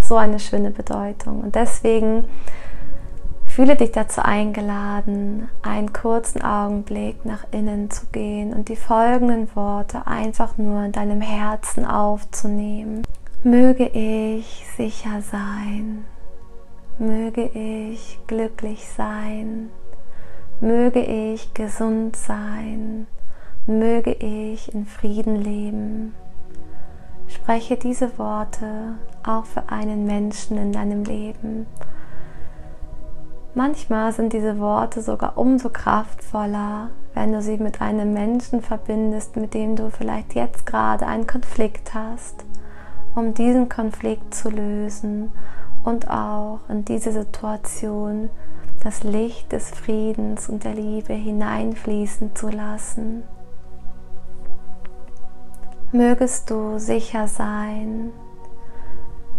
So 0.00 0.16
eine 0.16 0.40
schöne 0.40 0.70
Bedeutung. 0.70 1.40
Und 1.40 1.54
deswegen 1.54 2.24
Fühle 3.54 3.76
dich 3.76 3.92
dazu 3.92 4.20
eingeladen, 4.20 5.48
einen 5.62 5.92
kurzen 5.92 6.42
Augenblick 6.42 7.24
nach 7.24 7.46
innen 7.52 7.88
zu 7.88 8.06
gehen 8.06 8.52
und 8.52 8.68
die 8.68 8.74
folgenden 8.74 9.48
Worte 9.54 10.08
einfach 10.08 10.58
nur 10.58 10.82
in 10.82 10.90
deinem 10.90 11.20
Herzen 11.20 11.84
aufzunehmen. 11.84 13.04
Möge 13.44 13.86
ich 13.86 14.66
sicher 14.76 15.22
sein, 15.22 16.04
möge 16.98 17.44
ich 17.44 18.18
glücklich 18.26 18.88
sein, 18.88 19.70
möge 20.60 21.04
ich 21.04 21.54
gesund 21.54 22.16
sein, 22.16 23.06
möge 23.68 24.14
ich 24.14 24.74
in 24.74 24.84
Frieden 24.84 25.36
leben. 25.36 26.16
Spreche 27.28 27.76
diese 27.76 28.18
Worte 28.18 28.96
auch 29.24 29.44
für 29.44 29.68
einen 29.68 30.06
Menschen 30.06 30.58
in 30.58 30.72
deinem 30.72 31.04
Leben 31.04 31.66
Manchmal 33.56 34.12
sind 34.12 34.32
diese 34.32 34.58
Worte 34.58 35.00
sogar 35.00 35.38
umso 35.38 35.70
kraftvoller, 35.70 36.90
wenn 37.14 37.32
du 37.32 37.40
sie 37.40 37.56
mit 37.56 37.80
einem 37.80 38.12
Menschen 38.12 38.60
verbindest, 38.62 39.36
mit 39.36 39.54
dem 39.54 39.76
du 39.76 39.90
vielleicht 39.90 40.34
jetzt 40.34 40.66
gerade 40.66 41.06
einen 41.06 41.28
Konflikt 41.28 41.94
hast, 41.94 42.44
um 43.14 43.32
diesen 43.32 43.68
Konflikt 43.68 44.34
zu 44.34 44.50
lösen 44.50 45.30
und 45.84 46.10
auch 46.10 46.58
in 46.68 46.84
diese 46.84 47.12
Situation 47.12 48.28
das 48.82 49.04
Licht 49.04 49.52
des 49.52 49.70
Friedens 49.70 50.48
und 50.48 50.64
der 50.64 50.74
Liebe 50.74 51.12
hineinfließen 51.12 52.34
zu 52.34 52.48
lassen. 52.48 53.22
Mögest 55.92 56.50
du 56.50 56.80
sicher 56.80 57.28
sein, 57.28 58.10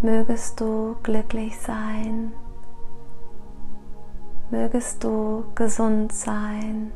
mögest 0.01 0.61
du 0.61 0.95
glücklich 1.03 1.59
sein 1.59 2.31
mögest 4.55 5.03
du 5.03 5.43
gesund 5.53 6.13
sein 6.13 6.91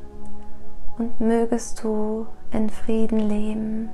und 0.97 1.19
mögest 1.19 1.83
du 1.83 2.25
in 2.51 2.69
Frieden 2.69 3.19
leben. 3.19 3.89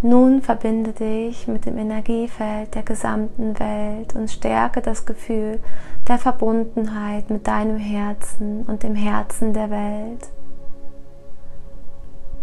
Nun 0.00 0.40
verbinde 0.40 0.92
dich 0.92 1.46
mit 1.46 1.66
dem 1.66 1.76
Energiefeld 1.76 2.74
der 2.74 2.84
gesamten 2.84 3.58
Welt 3.58 4.14
und 4.14 4.30
stärke 4.30 4.80
das 4.80 5.04
Gefühl 5.04 5.60
der 6.06 6.18
Verbundenheit 6.18 7.28
mit 7.28 7.46
deinem 7.46 7.76
Herzen 7.76 8.62
und 8.62 8.82
dem 8.82 8.94
Herzen 8.94 9.52
der 9.52 9.68
Welt. 9.68 10.30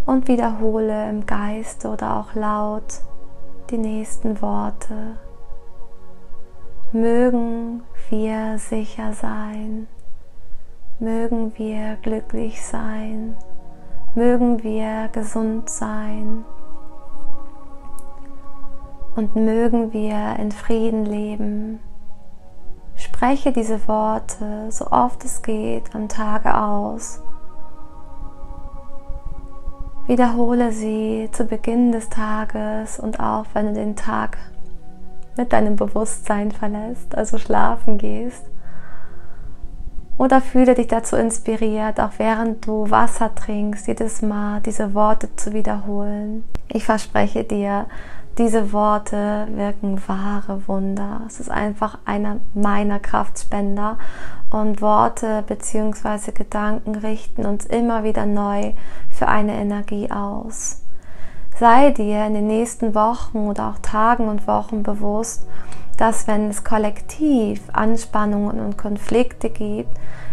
Und 0.05 0.27
wiederhole 0.27 1.10
im 1.10 1.25
Geiste 1.25 1.89
oder 1.89 2.17
auch 2.17 2.36
laut 2.36 3.01
die 3.72 3.79
nächsten 3.79 4.39
Worte. 4.41 5.17
Mögen 6.96 7.84
wir 8.10 8.58
sicher 8.58 9.12
sein, 9.12 9.88
mögen 10.98 11.52
wir 11.58 11.98
glücklich 11.98 12.66
sein, 12.66 13.36
mögen 14.16 14.64
wir 14.64 15.10
gesund 15.12 15.70
sein 15.70 16.46
und 19.18 19.36
mögen 19.36 19.92
wir 19.92 20.38
in 20.40 20.54
Frieden 20.54 21.06
leben. 21.06 21.82
Spreche 22.96 23.52
diese 23.52 23.90
Worte 23.90 24.72
so 24.72 24.90
oft 24.90 25.25
es 25.25 25.42
geht 25.42 25.94
am 25.94 26.08
Tage 26.08 26.58
aus. 26.58 27.22
Wiederhole 30.08 30.72
sie 30.72 31.28
zu 31.34 31.44
Beginn 31.44 31.92
des 31.92 32.08
Tages 32.08 33.00
und 33.00 33.20
auch 33.20 33.48
wenn 33.54 33.66
du 33.66 33.74
den 33.74 33.98
Tag 33.98 34.38
mit 35.38 35.54
deinem 35.54 35.75
Bewusstsein 35.75 36.51
verlässt, 36.51 37.15
also 37.15 37.38
schlafen 37.38 37.98
gehst. 37.98 38.46
Oder 40.18 40.39
fühle 40.39 40.75
dich 40.75 40.88
dazu 40.88 41.18
inspiriert, 41.18 42.00
auch 42.00 42.12
während 42.18 42.65
du 42.65 42.89
Wasser 42.89 43.36
trinkst, 43.36 43.88
jedes 43.88 44.22
Mal 44.22 44.62
diese 44.62 44.94
Worte 44.94 45.36
zu 45.36 45.51
wiederholen. 45.51 46.46
Ich 46.70 46.86
verspreche 46.86 47.44
dir, 47.44 47.86
diese 48.38 48.74
Worte 48.74 49.48
wirken 49.51 50.01
wahre 50.08 50.68
Wunder. 50.68 51.22
Es 51.25 51.39
ist 51.39 51.50
einfach 51.50 52.00
einer 52.06 52.38
meiner 52.54 53.00
Kraftspender 53.00 53.98
und 54.51 54.82
Worte 54.82 55.44
bzw. 55.48 56.32
Gedanken 56.32 56.96
richten 56.96 57.46
uns 57.46 57.65
immer 57.65 58.04
wieder 58.04 58.25
neu 58.25 58.74
für 59.10 59.27
eine 59.27 59.54
Energie 59.54 60.12
aus. 60.12 60.85
Sei 61.58 61.92
dir 61.92 62.26
in 62.26 62.34
den 62.34 62.48
nächsten 62.48 62.96
Wochen 62.96 63.48
oder 63.48 63.70
auch 63.70 63.80
Tagen 63.82 64.28
und 64.28 64.46
Wochen 64.46 64.84
bewusst, 64.84 65.48
dass 65.98 66.28
wenn 66.28 66.50
es 66.50 66.66
kollektiv 66.66 67.62
Anspannungen 67.72 68.60
und 68.60 68.78
Konflikte 68.78 69.50
gibt, 69.50 69.90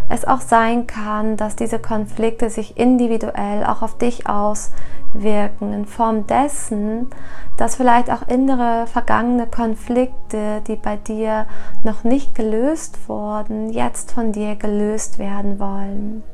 es 0.08 0.24
auch 0.24 0.40
sein 0.40 0.88
kann, 0.88 1.36
dass 1.36 1.54
diese 1.54 1.78
Konflikte 1.78 2.50
sich 2.50 2.76
individuell 2.76 3.64
auch 3.64 3.82
auf 3.82 3.96
dich 3.98 4.26
auswirken, 4.26 5.72
in 5.72 5.86
Form 5.86 6.26
dessen, 6.26 7.08
dass 7.56 7.76
vielleicht 7.76 8.10
auch 8.10 8.26
innere 8.26 8.88
vergangene 8.88 9.46
Konflikte, 9.46 10.60
die 10.66 10.76
bei 10.76 10.96
dir 10.96 11.46
noch 11.84 12.02
nicht 12.02 12.34
gelöst 12.34 13.08
wurden, 13.08 13.70
jetzt 13.70 14.10
von 14.10 14.32
dir 14.32 14.56
gelöst 14.56 15.20
werden 15.20 15.60
wollen. 15.60 16.24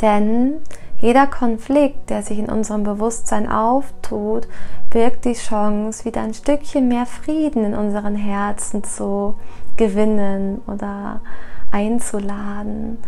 Denn 0.00 0.54
jeder 0.98 1.26
Konflikt, 1.26 2.10
der 2.10 2.22
sich 2.22 2.38
in 2.38 2.48
unserem 2.48 2.82
Bewusstsein 2.82 3.50
auftut, 3.50 4.48
birgt 4.90 5.24
die 5.24 5.34
Chance, 5.34 6.04
wieder 6.04 6.22
ein 6.22 6.34
Stückchen 6.34 6.88
mehr 6.88 7.06
Frieden 7.06 7.64
in 7.64 7.74
unseren 7.74 8.16
Herzen 8.16 8.82
zu 8.82 9.34
gewinnen 9.76 10.62
oder 10.66 11.20
einzuladen. 11.70 12.98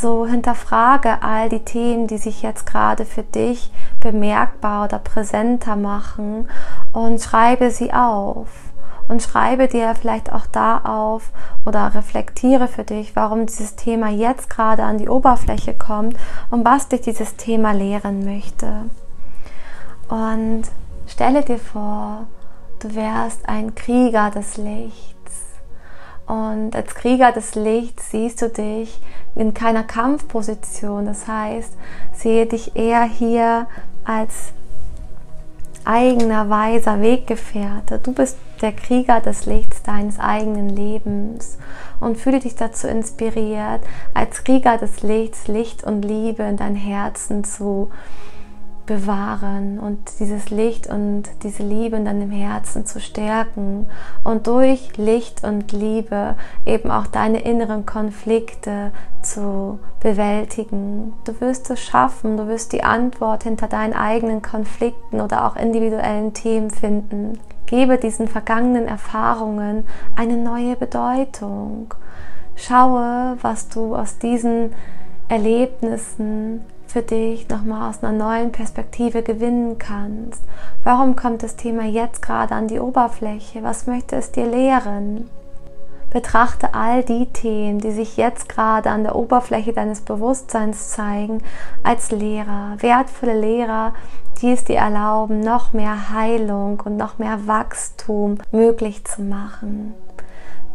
So 0.00 0.26
hinterfrage 0.26 1.22
all 1.22 1.48
die 1.48 1.64
Themen, 1.64 2.06
die 2.06 2.18
sich 2.18 2.42
jetzt 2.42 2.66
gerade 2.66 3.04
für 3.04 3.22
dich 3.22 3.70
bemerkbar 4.00 4.84
oder 4.84 4.98
präsenter 4.98 5.76
machen 5.76 6.48
und 6.92 7.20
schreibe 7.20 7.70
sie 7.70 7.92
auf 7.92 8.71
und 9.08 9.22
schreibe 9.22 9.68
dir 9.68 9.94
vielleicht 9.94 10.32
auch 10.32 10.46
da 10.50 10.78
auf 10.78 11.30
oder 11.64 11.94
reflektiere 11.94 12.68
für 12.68 12.84
dich, 12.84 13.14
warum 13.16 13.46
dieses 13.46 13.76
Thema 13.76 14.08
jetzt 14.08 14.48
gerade 14.50 14.84
an 14.84 14.98
die 14.98 15.08
Oberfläche 15.08 15.74
kommt 15.74 16.16
und 16.50 16.64
was 16.64 16.88
dich 16.88 17.02
dieses 17.02 17.36
Thema 17.36 17.72
lehren 17.72 18.24
möchte. 18.24 18.68
Und 20.08 20.64
stelle 21.06 21.42
dir 21.42 21.58
vor, 21.58 22.26
du 22.80 22.94
wärst 22.94 23.48
ein 23.48 23.74
Krieger 23.74 24.30
des 24.30 24.56
Lichts. 24.56 25.12
Und 26.26 26.74
als 26.76 26.94
Krieger 26.94 27.32
des 27.32 27.54
Lichts 27.54 28.10
siehst 28.10 28.42
du 28.42 28.48
dich 28.48 29.00
in 29.34 29.54
keiner 29.54 29.82
Kampfposition. 29.82 31.06
Das 31.06 31.26
heißt, 31.26 31.74
sehe 32.12 32.46
dich 32.46 32.76
eher 32.76 33.02
hier 33.02 33.66
als 34.04 34.52
eigener, 35.84 36.48
weiser 36.48 37.00
Weggefährte. 37.00 37.98
Du 37.98 38.12
bist 38.12 38.36
der 38.62 38.72
Krieger 38.72 39.20
des 39.20 39.46
Lichts 39.46 39.82
deines 39.82 40.18
eigenen 40.18 40.68
Lebens 40.68 41.58
und 42.00 42.16
fühle 42.16 42.40
dich 42.40 42.54
dazu 42.54 42.86
inspiriert, 42.86 43.80
als 44.14 44.44
Krieger 44.44 44.78
des 44.78 45.02
Lichts 45.02 45.48
Licht 45.48 45.84
und 45.84 46.02
Liebe 46.02 46.42
in 46.44 46.56
dein 46.56 46.76
Herzen 46.76 47.44
zu 47.44 47.90
bewahren 48.86 49.78
und 49.78 49.98
dieses 50.18 50.50
Licht 50.50 50.86
und 50.86 51.24
diese 51.42 51.62
Liebe 51.62 51.96
in 51.96 52.04
deinem 52.04 52.30
Herzen 52.30 52.84
zu 52.84 53.00
stärken 53.00 53.86
und 54.24 54.46
durch 54.46 54.96
Licht 54.96 55.44
und 55.44 55.72
Liebe 55.72 56.34
eben 56.66 56.90
auch 56.90 57.06
deine 57.06 57.42
inneren 57.42 57.86
Konflikte 57.86 58.90
zu 59.22 59.78
bewältigen. 60.00 61.12
Du 61.24 61.40
wirst 61.40 61.70
es 61.70 61.80
schaffen, 61.80 62.36
du 62.36 62.48
wirst 62.48 62.72
die 62.72 62.82
Antwort 62.82 63.44
hinter 63.44 63.68
deinen 63.68 63.94
eigenen 63.94 64.42
Konflikten 64.42 65.20
oder 65.20 65.46
auch 65.46 65.56
individuellen 65.56 66.34
Themen 66.34 66.70
finden. 66.70 67.38
Gebe 67.72 67.96
diesen 67.96 68.28
vergangenen 68.28 68.86
Erfahrungen 68.86 69.86
eine 70.14 70.36
neue 70.36 70.76
Bedeutung. 70.76 71.94
Schaue, 72.54 73.38
was 73.40 73.70
du 73.70 73.96
aus 73.96 74.18
diesen 74.18 74.74
Erlebnissen 75.30 76.66
für 76.86 77.00
dich 77.00 77.48
nochmal 77.48 77.88
aus 77.88 78.04
einer 78.04 78.12
neuen 78.12 78.52
Perspektive 78.52 79.22
gewinnen 79.22 79.78
kannst. 79.78 80.44
Warum 80.84 81.16
kommt 81.16 81.42
das 81.42 81.56
Thema 81.56 81.84
jetzt 81.84 82.20
gerade 82.20 82.54
an 82.54 82.68
die 82.68 82.78
Oberfläche? 82.78 83.62
Was 83.62 83.86
möchte 83.86 84.16
es 84.16 84.32
dir 84.32 84.44
lehren? 84.44 85.30
Betrachte 86.10 86.74
all 86.74 87.02
die 87.02 87.24
Themen, 87.32 87.78
die 87.78 87.92
sich 87.92 88.18
jetzt 88.18 88.50
gerade 88.50 88.90
an 88.90 89.02
der 89.02 89.16
Oberfläche 89.16 89.72
deines 89.72 90.02
Bewusstseins 90.02 90.90
zeigen, 90.90 91.42
als 91.82 92.10
Lehrer, 92.10 92.76
wertvolle 92.80 93.40
Lehrer, 93.40 93.94
die 94.42 94.52
es 94.52 94.64
dir 94.64 94.76
erlauben, 94.76 95.40
noch 95.40 95.72
mehr 95.72 96.10
Heilung 96.10 96.80
und 96.80 96.96
noch 96.96 97.18
mehr 97.18 97.46
Wachstum 97.46 98.38
möglich 98.50 99.04
zu 99.04 99.22
machen. 99.22 99.94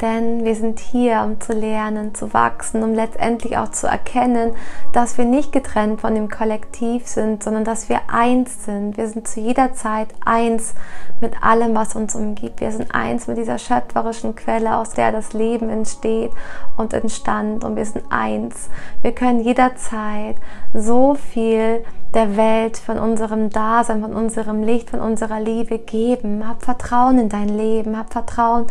Denn 0.01 0.43
wir 0.45 0.55
sind 0.55 0.79
hier, 0.79 1.23
um 1.25 1.41
zu 1.41 1.53
lernen, 1.53 2.13
zu 2.13 2.33
wachsen, 2.33 2.83
um 2.83 2.93
letztendlich 2.93 3.57
auch 3.57 3.69
zu 3.69 3.88
erkennen, 3.88 4.51
dass 4.93 5.17
wir 5.17 5.25
nicht 5.25 5.51
getrennt 5.51 6.01
von 6.01 6.13
dem 6.13 6.29
Kollektiv 6.29 7.07
sind, 7.07 7.43
sondern 7.43 7.63
dass 7.63 7.89
wir 7.89 8.01
eins 8.07 8.65
sind. 8.65 8.97
Wir 8.97 9.07
sind 9.07 9.27
zu 9.27 9.39
jeder 9.39 9.73
Zeit 9.73 10.10
eins 10.23 10.75
mit 11.19 11.43
allem, 11.43 11.73
was 11.73 11.95
uns 11.95 12.13
umgibt. 12.13 12.62
Wir 12.62 12.71
sind 12.71 12.93
eins 12.93 13.27
mit 13.27 13.38
dieser 13.38 13.57
schöpferischen 13.57 14.36
Quelle, 14.36 14.77
aus 14.77 14.91
der 14.91 15.12
das 15.12 15.33
Leben 15.33 15.69
entsteht 15.69 16.31
und 16.75 16.93
entstand. 16.93 17.63
Und 17.63 17.75
wir 17.75 17.86
sind 17.86 18.05
eins. 18.12 18.69
Wir 19.01 19.13
können 19.13 19.39
jederzeit 19.39 20.36
so 20.73 21.15
viel 21.15 21.83
der 22.13 22.38
Welt, 22.38 22.77
von 22.77 22.99
unserem 22.99 23.49
Dasein, 23.49 24.01
von 24.01 24.13
unserem 24.13 24.63
Licht, 24.63 24.89
von 24.89 24.99
unserer 24.99 25.39
Liebe 25.39 25.79
geben. 25.79 26.47
Hab 26.47 26.63
Vertrauen 26.63 27.19
in 27.19 27.29
dein 27.29 27.49
Leben, 27.49 27.97
hab 27.97 28.13
Vertrauen 28.13 28.67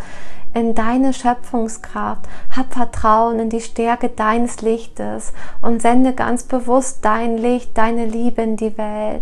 in 0.57 0.73
deine 0.73 1.13
Schöpfungskraft, 1.13 2.27
hab 2.55 2.73
Vertrauen 2.73 3.39
in 3.39 3.49
die 3.49 3.61
Stärke 3.61 4.09
deines 4.09 4.61
Lichtes 4.61 5.31
und 5.61 5.81
sende 5.81 6.13
ganz 6.13 6.43
bewusst 6.43 7.05
dein 7.05 7.37
Licht, 7.37 7.77
deine 7.77 8.05
Liebe 8.05 8.41
in 8.41 8.57
die 8.57 8.77
Welt. 8.77 9.21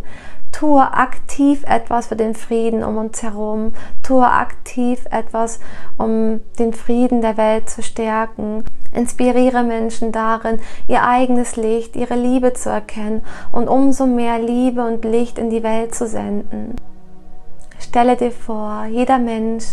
Tue 0.53 0.81
aktiv 0.81 1.63
etwas 1.67 2.07
für 2.07 2.15
den 2.15 2.33
Frieden 2.33 2.81
um 2.81 2.95
uns 2.95 3.21
herum. 3.21 3.73
Tue 4.01 4.25
aktiv 4.25 5.05
etwas, 5.11 5.59
um 5.97 6.39
den 6.57 6.71
Frieden 6.71 7.19
der 7.19 7.35
Welt 7.35 7.69
zu 7.69 7.83
stärken. 7.83 8.63
Inspiriere 8.93 9.63
Menschen 9.63 10.13
darin, 10.13 10.59
ihr 10.87 11.03
eigenes 11.03 11.57
Licht, 11.57 11.97
ihre 11.97 12.15
Liebe 12.15 12.53
zu 12.53 12.69
erkennen 12.69 13.21
und 13.51 13.67
umso 13.67 14.05
mehr 14.05 14.39
Liebe 14.39 14.85
und 14.85 15.03
Licht 15.03 15.37
in 15.37 15.49
die 15.49 15.63
Welt 15.63 15.93
zu 15.93 16.07
senden. 16.07 16.77
Stelle 17.77 18.15
dir 18.15 18.31
vor, 18.31 18.85
jeder 18.85 19.19
Mensch 19.19 19.65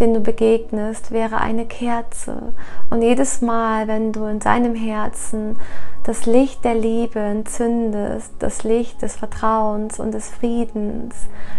den 0.00 0.14
du 0.14 0.20
begegnest, 0.20 1.10
wäre 1.10 1.38
eine 1.38 1.66
Kerze. 1.66 2.54
Und 2.88 3.02
jedes 3.02 3.40
Mal, 3.40 3.86
wenn 3.86 4.12
du 4.12 4.24
in 4.24 4.40
seinem 4.40 4.74
Herzen 4.74 5.58
das 6.04 6.26
Licht 6.26 6.64
der 6.64 6.74
Liebe 6.74 7.20
entzündest, 7.20 8.32
das 8.38 8.64
Licht 8.64 9.02
des 9.02 9.16
Vertrauens 9.16 10.00
und 10.00 10.12
des 10.12 10.28
Friedens, 10.28 11.14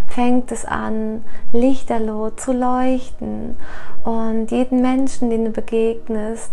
fängt 0.08 0.51
es 0.51 0.65
an, 0.65 1.23
lichterloh 1.54 2.32
zu 2.32 2.51
leuchten. 2.51 3.56
Und 4.04 4.51
jeden 4.51 4.82
Menschen, 4.82 5.30
den 5.30 5.45
du 5.45 5.51
begegnest, 5.51 6.51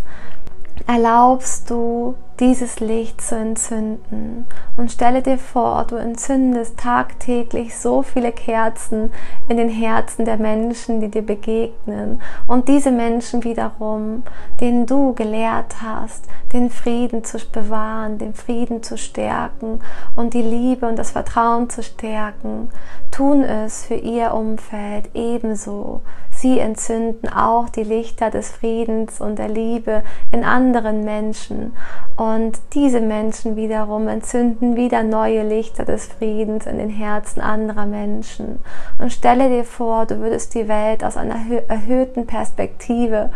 erlaubst 0.87 1.69
du 1.69 2.15
dieses 2.39 2.79
Licht 2.79 3.21
zu 3.21 3.35
entzünden. 3.35 4.45
Und 4.77 4.91
stelle 4.91 5.21
dir 5.21 5.37
vor, 5.37 5.85
du 5.87 5.95
entzündest 5.95 6.77
tagtäglich 6.77 7.77
so 7.77 8.01
viele 8.01 8.31
Kerzen 8.31 9.11
in 9.49 9.57
den 9.57 9.69
Herzen 9.69 10.23
der 10.25 10.37
Menschen, 10.37 11.01
die 11.01 11.09
dir 11.09 11.21
begegnen. 11.21 12.21
Und 12.47 12.69
diese 12.69 12.91
Menschen 12.91 13.43
wiederum, 13.43 14.23
denen 14.61 14.85
du 14.85 15.13
gelehrt 15.13 15.81
hast, 15.81 16.25
den 16.53 16.69
Frieden 16.69 17.23
zu 17.23 17.37
bewahren, 17.51 18.17
den 18.17 18.33
Frieden 18.33 18.83
zu 18.83 18.97
stärken 18.97 19.81
und 20.15 20.33
die 20.33 20.41
Liebe 20.41 20.87
und 20.87 20.97
das 20.97 21.11
Vertrauen 21.11 21.69
zu 21.69 21.83
stärken, 21.83 22.69
tun 23.11 23.43
es 23.43 23.85
für 23.85 23.95
ihr 23.95 24.33
Umfeld 24.33 25.09
ebenso. 25.13 26.01
Sie 26.41 26.59
entzünden 26.59 27.27
auch 27.27 27.67
die 27.67 27.83
Lichter 27.83 28.29
des 28.29 28.49
Friedens 28.49 29.19
und 29.19 29.39
der 29.39 29.49
Liebe 29.49 30.03
in 30.31 30.45
anderen 30.45 31.03
Menschen. 31.03 31.73
Und 32.15 32.57
diese 32.73 33.01
Menschen 33.01 33.57
wiederum 33.57 34.07
entzünden 34.07 34.77
wieder 34.77 35.03
neue 35.03 35.45
Lichter 35.45 35.83
des 35.83 36.05
Friedens 36.05 36.65
in 36.65 36.77
den 36.77 36.89
Herzen 36.89 37.41
anderer 37.41 37.85
Menschen. 37.85 38.59
Und 38.99 39.11
stelle 39.11 39.49
dir 39.49 39.65
vor, 39.65 40.05
du 40.05 40.19
würdest 40.19 40.55
die 40.55 40.69
Welt 40.69 41.03
aus 41.03 41.17
einer 41.17 41.35
erhöhten 41.67 42.25
Perspektive 42.25 43.31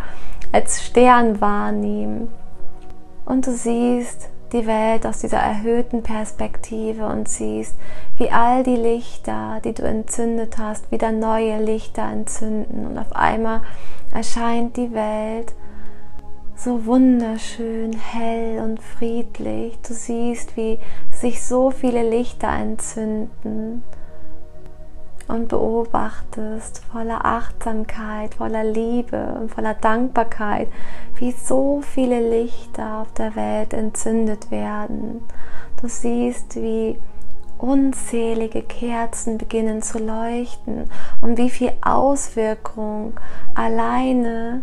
als 0.52 0.82
Stern 0.82 1.42
wahrnehmen. 1.42 2.28
Und 3.26 3.46
du 3.46 3.50
siehst, 3.50 4.30
die 4.52 4.66
Welt 4.66 5.06
aus 5.06 5.20
dieser 5.20 5.38
erhöhten 5.38 6.02
Perspektive 6.02 7.06
und 7.06 7.28
siehst, 7.28 7.74
wie 8.18 8.30
all 8.30 8.62
die 8.62 8.76
Lichter, 8.76 9.60
die 9.64 9.72
du 9.72 9.82
entzündet 9.82 10.58
hast, 10.58 10.90
wieder 10.92 11.10
neue 11.10 11.62
Lichter 11.62 12.02
entzünden 12.02 12.86
und 12.86 12.98
auf 12.98 13.14
einmal 13.14 13.62
erscheint 14.12 14.76
die 14.76 14.92
Welt 14.92 15.54
so 16.56 16.86
wunderschön 16.86 17.92
hell 17.92 18.60
und 18.62 18.80
friedlich. 18.80 19.76
Du 19.86 19.92
siehst, 19.92 20.56
wie 20.56 20.78
sich 21.10 21.44
so 21.44 21.70
viele 21.70 22.08
Lichter 22.08 22.48
entzünden 22.48 23.82
und 25.28 25.48
beobachtest 25.48 26.82
voller 26.92 27.24
Achtsamkeit, 27.24 28.34
voller 28.34 28.64
Liebe 28.64 29.36
und 29.40 29.50
voller 29.50 29.74
Dankbarkeit, 29.74 30.68
wie 31.16 31.32
so 31.32 31.80
viele 31.82 32.28
Lichter 32.28 32.98
auf 33.00 33.12
der 33.12 33.34
Welt 33.36 33.72
entzündet 33.72 34.50
werden. 34.50 35.22
Du 35.80 35.88
siehst, 35.88 36.56
wie 36.56 36.98
unzählige 37.58 38.62
Kerzen 38.62 39.38
beginnen 39.38 39.80
zu 39.80 39.98
leuchten 39.98 40.90
und 41.20 41.38
wie 41.38 41.50
viel 41.50 41.72
Auswirkung 41.80 43.14
alleine 43.54 44.62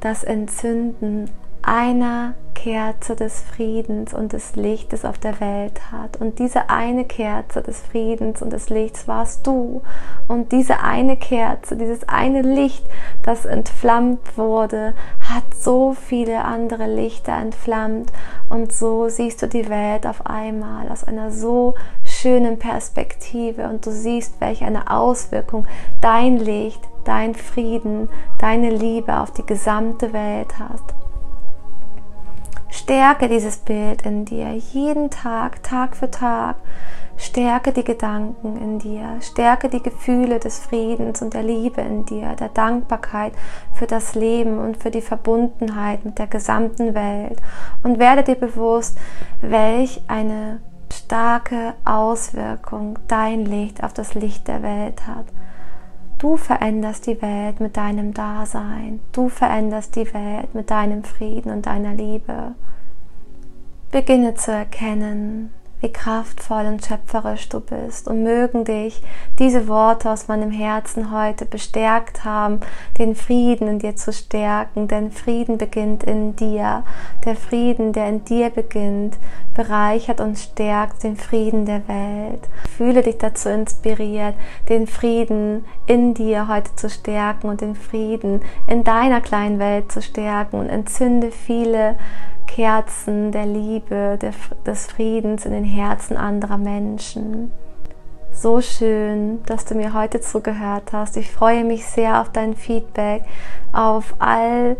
das 0.00 0.24
Entzünden 0.24 1.30
einer 1.62 2.34
Kerze 2.62 3.16
des 3.16 3.40
Friedens 3.40 4.12
und 4.12 4.34
des 4.34 4.54
Lichtes 4.54 5.06
auf 5.06 5.18
der 5.18 5.40
Welt 5.40 5.90
hat. 5.90 6.18
Und 6.18 6.38
diese 6.38 6.68
eine 6.68 7.06
Kerze 7.06 7.62
des 7.62 7.80
Friedens 7.80 8.42
und 8.42 8.52
des 8.52 8.68
Lichts 8.68 9.08
warst 9.08 9.46
du. 9.46 9.80
Und 10.28 10.52
diese 10.52 10.80
eine 10.80 11.16
Kerze, 11.16 11.76
dieses 11.76 12.06
eine 12.06 12.42
Licht, 12.42 12.84
das 13.22 13.46
entflammt 13.46 14.36
wurde, 14.36 14.94
hat 15.20 15.44
so 15.58 15.94
viele 15.94 16.44
andere 16.44 16.86
Lichter 16.86 17.32
entflammt. 17.32 18.12
Und 18.50 18.74
so 18.74 19.08
siehst 19.08 19.40
du 19.40 19.48
die 19.48 19.70
Welt 19.70 20.06
auf 20.06 20.26
einmal 20.26 20.90
aus 20.90 21.04
einer 21.04 21.30
so 21.30 21.74
schönen 22.04 22.58
Perspektive. 22.58 23.68
Und 23.70 23.86
du 23.86 23.90
siehst, 23.90 24.38
welche 24.38 24.66
eine 24.66 24.90
Auswirkung 24.90 25.66
dein 26.02 26.36
Licht, 26.36 26.82
dein 27.04 27.34
Frieden, 27.34 28.10
deine 28.38 28.68
Liebe 28.68 29.18
auf 29.18 29.30
die 29.30 29.46
gesamte 29.46 30.12
Welt 30.12 30.58
hat. 30.58 30.82
Stärke 32.90 33.28
dieses 33.28 33.58
Bild 33.58 34.02
in 34.02 34.24
dir 34.24 34.52
jeden 34.52 35.10
Tag, 35.10 35.62
Tag 35.62 35.94
für 35.94 36.10
Tag. 36.10 36.56
Stärke 37.16 37.70
die 37.70 37.84
Gedanken 37.84 38.60
in 38.60 38.80
dir, 38.80 39.20
stärke 39.20 39.68
die 39.68 39.80
Gefühle 39.80 40.40
des 40.40 40.58
Friedens 40.58 41.22
und 41.22 41.32
der 41.32 41.44
Liebe 41.44 41.82
in 41.82 42.04
dir, 42.04 42.34
der 42.34 42.48
Dankbarkeit 42.48 43.32
für 43.74 43.86
das 43.86 44.16
Leben 44.16 44.58
und 44.58 44.76
für 44.76 44.90
die 44.90 45.02
Verbundenheit 45.02 46.04
mit 46.04 46.18
der 46.18 46.26
gesamten 46.26 46.96
Welt 46.96 47.40
und 47.84 48.00
werde 48.00 48.24
dir 48.24 48.34
bewusst, 48.34 48.98
welch 49.40 50.02
eine 50.08 50.58
starke 50.92 51.74
Auswirkung 51.84 52.98
dein 53.06 53.44
Licht 53.44 53.84
auf 53.84 53.92
das 53.92 54.14
Licht 54.14 54.48
der 54.48 54.64
Welt 54.64 55.06
hat. 55.06 55.26
Du 56.18 56.36
veränderst 56.36 57.06
die 57.06 57.22
Welt 57.22 57.60
mit 57.60 57.76
deinem 57.76 58.14
Dasein. 58.14 58.98
Du 59.12 59.28
veränderst 59.28 59.94
die 59.94 60.12
Welt 60.12 60.56
mit 60.56 60.72
deinem 60.72 61.04
Frieden 61.04 61.52
und 61.52 61.66
deiner 61.66 61.94
Liebe. 61.94 62.56
Beginne 63.90 64.34
zu 64.34 64.52
erkennen, 64.52 65.50
wie 65.80 65.92
kraftvoll 65.92 66.66
und 66.66 66.84
schöpferisch 66.84 67.48
du 67.48 67.58
bist 67.58 68.06
und 68.06 68.22
mögen 68.22 68.64
dich 68.64 69.02
diese 69.40 69.66
Worte 69.66 70.10
aus 70.10 70.28
meinem 70.28 70.52
Herzen 70.52 71.10
heute 71.10 71.44
bestärkt 71.44 72.24
haben, 72.24 72.60
den 72.98 73.16
Frieden 73.16 73.66
in 73.66 73.78
dir 73.80 73.96
zu 73.96 74.12
stärken, 74.12 74.86
denn 74.86 75.10
Frieden 75.10 75.58
beginnt 75.58 76.04
in 76.04 76.36
dir. 76.36 76.84
Der 77.24 77.34
Frieden, 77.34 77.92
der 77.92 78.08
in 78.08 78.24
dir 78.24 78.50
beginnt, 78.50 79.16
bereichert 79.54 80.20
und 80.20 80.38
stärkt 80.38 81.02
den 81.02 81.16
Frieden 81.16 81.66
der 81.66 81.88
Welt. 81.88 82.48
Fühle 82.76 83.02
dich 83.02 83.18
dazu 83.18 83.48
inspiriert, 83.48 84.34
den 84.68 84.86
Frieden 84.86 85.64
in 85.86 86.14
dir 86.14 86.46
heute 86.46 86.76
zu 86.76 86.88
stärken 86.88 87.48
und 87.48 87.60
den 87.60 87.74
Frieden 87.74 88.42
in 88.68 88.84
deiner 88.84 89.20
kleinen 89.20 89.58
Welt 89.58 89.90
zu 89.90 90.00
stärken 90.00 90.60
und 90.60 90.68
entzünde 90.68 91.32
viele 91.32 91.96
Kerzen 92.54 93.30
der 93.30 93.46
Liebe, 93.46 94.18
des 94.66 94.86
Friedens 94.86 95.46
in 95.46 95.52
den 95.52 95.64
Herzen 95.64 96.16
anderer 96.16 96.58
Menschen. 96.58 97.52
So 98.32 98.60
schön, 98.60 99.40
dass 99.46 99.66
du 99.66 99.76
mir 99.76 99.94
heute 99.94 100.20
zugehört 100.20 100.92
hast. 100.92 101.16
Ich 101.16 101.30
freue 101.30 101.62
mich 101.62 101.86
sehr 101.86 102.20
auf 102.20 102.30
dein 102.30 102.56
Feedback, 102.56 103.22
auf 103.72 104.14
all 104.18 104.76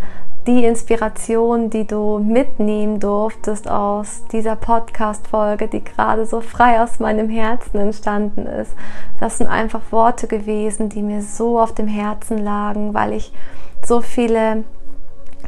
die 0.49 0.65
Inspiration, 0.65 1.71
die 1.71 1.87
du 1.87 2.19
mitnehmen 2.19 2.99
durftest 2.99 3.71
aus 3.71 4.25
dieser 4.33 4.57
Podcast-Folge, 4.57 5.69
die 5.69 5.85
gerade 5.85 6.27
so 6.27 6.41
frei 6.41 6.83
aus 6.83 6.99
meinem 6.99 7.29
Herzen 7.29 7.79
entstanden 7.79 8.47
ist. 8.47 8.75
Das 9.21 9.39
sind 9.39 9.47
einfach 9.47 9.93
Worte 9.93 10.27
gewesen, 10.27 10.89
die 10.89 11.03
mir 11.03 11.23
so 11.23 11.61
auf 11.61 11.73
dem 11.73 11.87
Herzen 11.87 12.39
lagen, 12.39 12.95
weil 12.95 13.13
ich 13.13 13.33
so 13.85 14.01
viele 14.01 14.65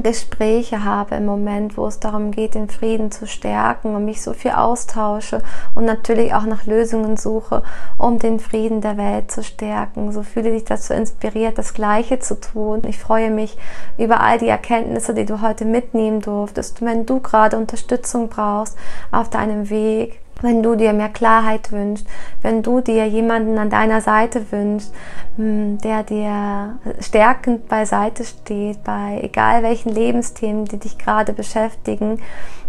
Gespräche 0.01 0.85
habe 0.85 1.17
im 1.17 1.27
Moment, 1.27 1.77
wo 1.77 1.87
es 1.87 2.01
darum 2.01 2.31
geht, 2.31 2.55
den 2.55 2.69
Frieden 2.69 3.11
zu 3.11 3.27
stärken 3.27 3.95
und 3.95 4.05
mich 4.05 4.23
so 4.23 4.33
viel 4.33 4.53
austausche 4.53 5.43
und 5.75 5.85
natürlich 5.85 6.35
auch 6.35 6.45
nach 6.45 6.67
Lösungen 6.67 7.17
suche, 7.17 7.63
um 7.99 8.19
den 8.19 8.41
Frieden 8.41 8.81
der 8.81 8.97
Welt 8.97 9.31
zu 9.31 9.43
stärken. 9.43 10.13
So 10.13 10.23
fühle 10.23 10.53
dich 10.53 10.65
dazu 10.65 10.95
inspiriert, 10.95 11.59
das 11.59 11.75
Gleiche 11.75 12.19
zu 12.19 12.41
tun. 12.41 12.83
Ich 12.87 12.99
freue 12.99 13.31
mich 13.31 13.57
über 13.99 14.21
all 14.21 14.39
die 14.39 14.49
Erkenntnisse, 14.49 15.15
die 15.15 15.27
du 15.27 15.41
heute 15.43 15.65
mitnehmen 15.65 16.21
durftest. 16.21 16.83
Wenn 16.83 17.07
du 17.07 17.21
gerade 17.21 17.57
Unterstützung 17.57 18.29
brauchst 18.29 18.77
auf 19.11 19.31
deinem 19.31 19.71
Weg, 19.71 20.21
wenn 20.43 20.63
du 20.63 20.75
dir 20.75 20.93
mehr 20.93 21.09
Klarheit 21.09 21.73
wünschst, 21.73 22.07
wenn 22.43 22.63
du 22.63 22.81
dir 22.81 23.07
jemanden 23.07 23.59
an 23.59 23.71
deiner 23.71 24.01
Seite 24.01 24.51
wünschst, 24.53 24.93
hm, 25.37 25.79
der 25.79 26.03
dir 26.03 26.79
stärkend 27.01 27.69
beiseite 27.69 28.25
steht, 28.25 28.85
bei 28.85 29.21
egal 29.23 29.63
welchen 29.63 29.91
Lebensthemen, 29.91 30.67
die 30.67 30.79
dich 30.79 30.99
gerade 30.99 31.33
beschäftigen, 31.33 32.21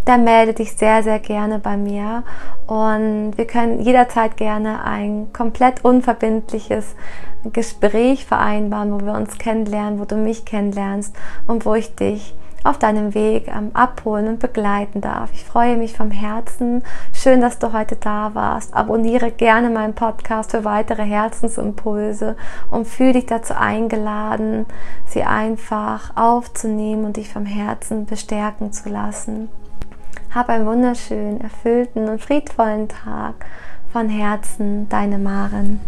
dann 0.04 0.24
melde 0.24 0.52
dich 0.52 0.72
sehr, 0.76 1.02
sehr 1.02 1.18
gerne 1.18 1.58
bei 1.58 1.76
mir. 1.76 2.24
Und 2.66 3.32
wir 3.36 3.46
können 3.46 3.80
jederzeit 3.80 4.36
gerne 4.36 4.84
ein 4.84 5.32
komplett 5.32 5.84
unverbindliches 5.84 6.94
Gespräch 7.52 8.24
vereinbaren, 8.24 8.92
wo 8.92 9.04
wir 9.04 9.14
uns 9.14 9.38
kennenlernen, 9.38 9.98
wo 9.98 10.04
du 10.04 10.16
mich 10.16 10.44
kennenlernst 10.44 11.14
und 11.46 11.66
wo 11.66 11.74
ich 11.74 11.94
dich 11.94 12.34
auf 12.64 12.78
deinem 12.78 13.14
Weg 13.14 13.46
ähm, 13.48 13.70
abholen 13.74 14.26
und 14.26 14.40
begleiten 14.40 15.00
darf. 15.00 15.30
Ich 15.32 15.44
freue 15.44 15.76
mich 15.76 15.96
vom 15.96 16.10
Herzen. 16.10 16.82
Schön, 17.12 17.40
dass 17.40 17.58
du 17.58 17.72
heute 17.72 17.96
da 17.96 18.34
warst. 18.34 18.74
Abonniere 18.74 19.30
gerne 19.30 19.70
meinen 19.70 19.94
Podcast 19.94 20.50
für 20.50 20.64
weitere 20.64 21.04
Herzensimpulse 21.04 22.36
und 22.70 22.88
fühle 22.88 23.12
dich 23.12 23.26
dazu 23.26 23.54
eingeladen, 23.54 24.66
sie 25.06 25.22
einfach 25.22 26.16
aufzunehmen 26.16 27.04
und 27.04 27.18
dich 27.18 27.28
vom 27.28 27.46
Herzen 27.46 28.06
bestärken 28.06 28.72
zu 28.72 28.88
lassen. 28.88 29.48
Hab 30.34 30.48
einen 30.48 30.66
wunderschönen, 30.66 31.40
erfüllten 31.40 32.08
und 32.08 32.20
friedvollen 32.20 32.88
Tag. 32.88 33.46
Von 33.92 34.08
Herzen, 34.08 34.88
deine 34.88 35.18
Maren. 35.18 35.80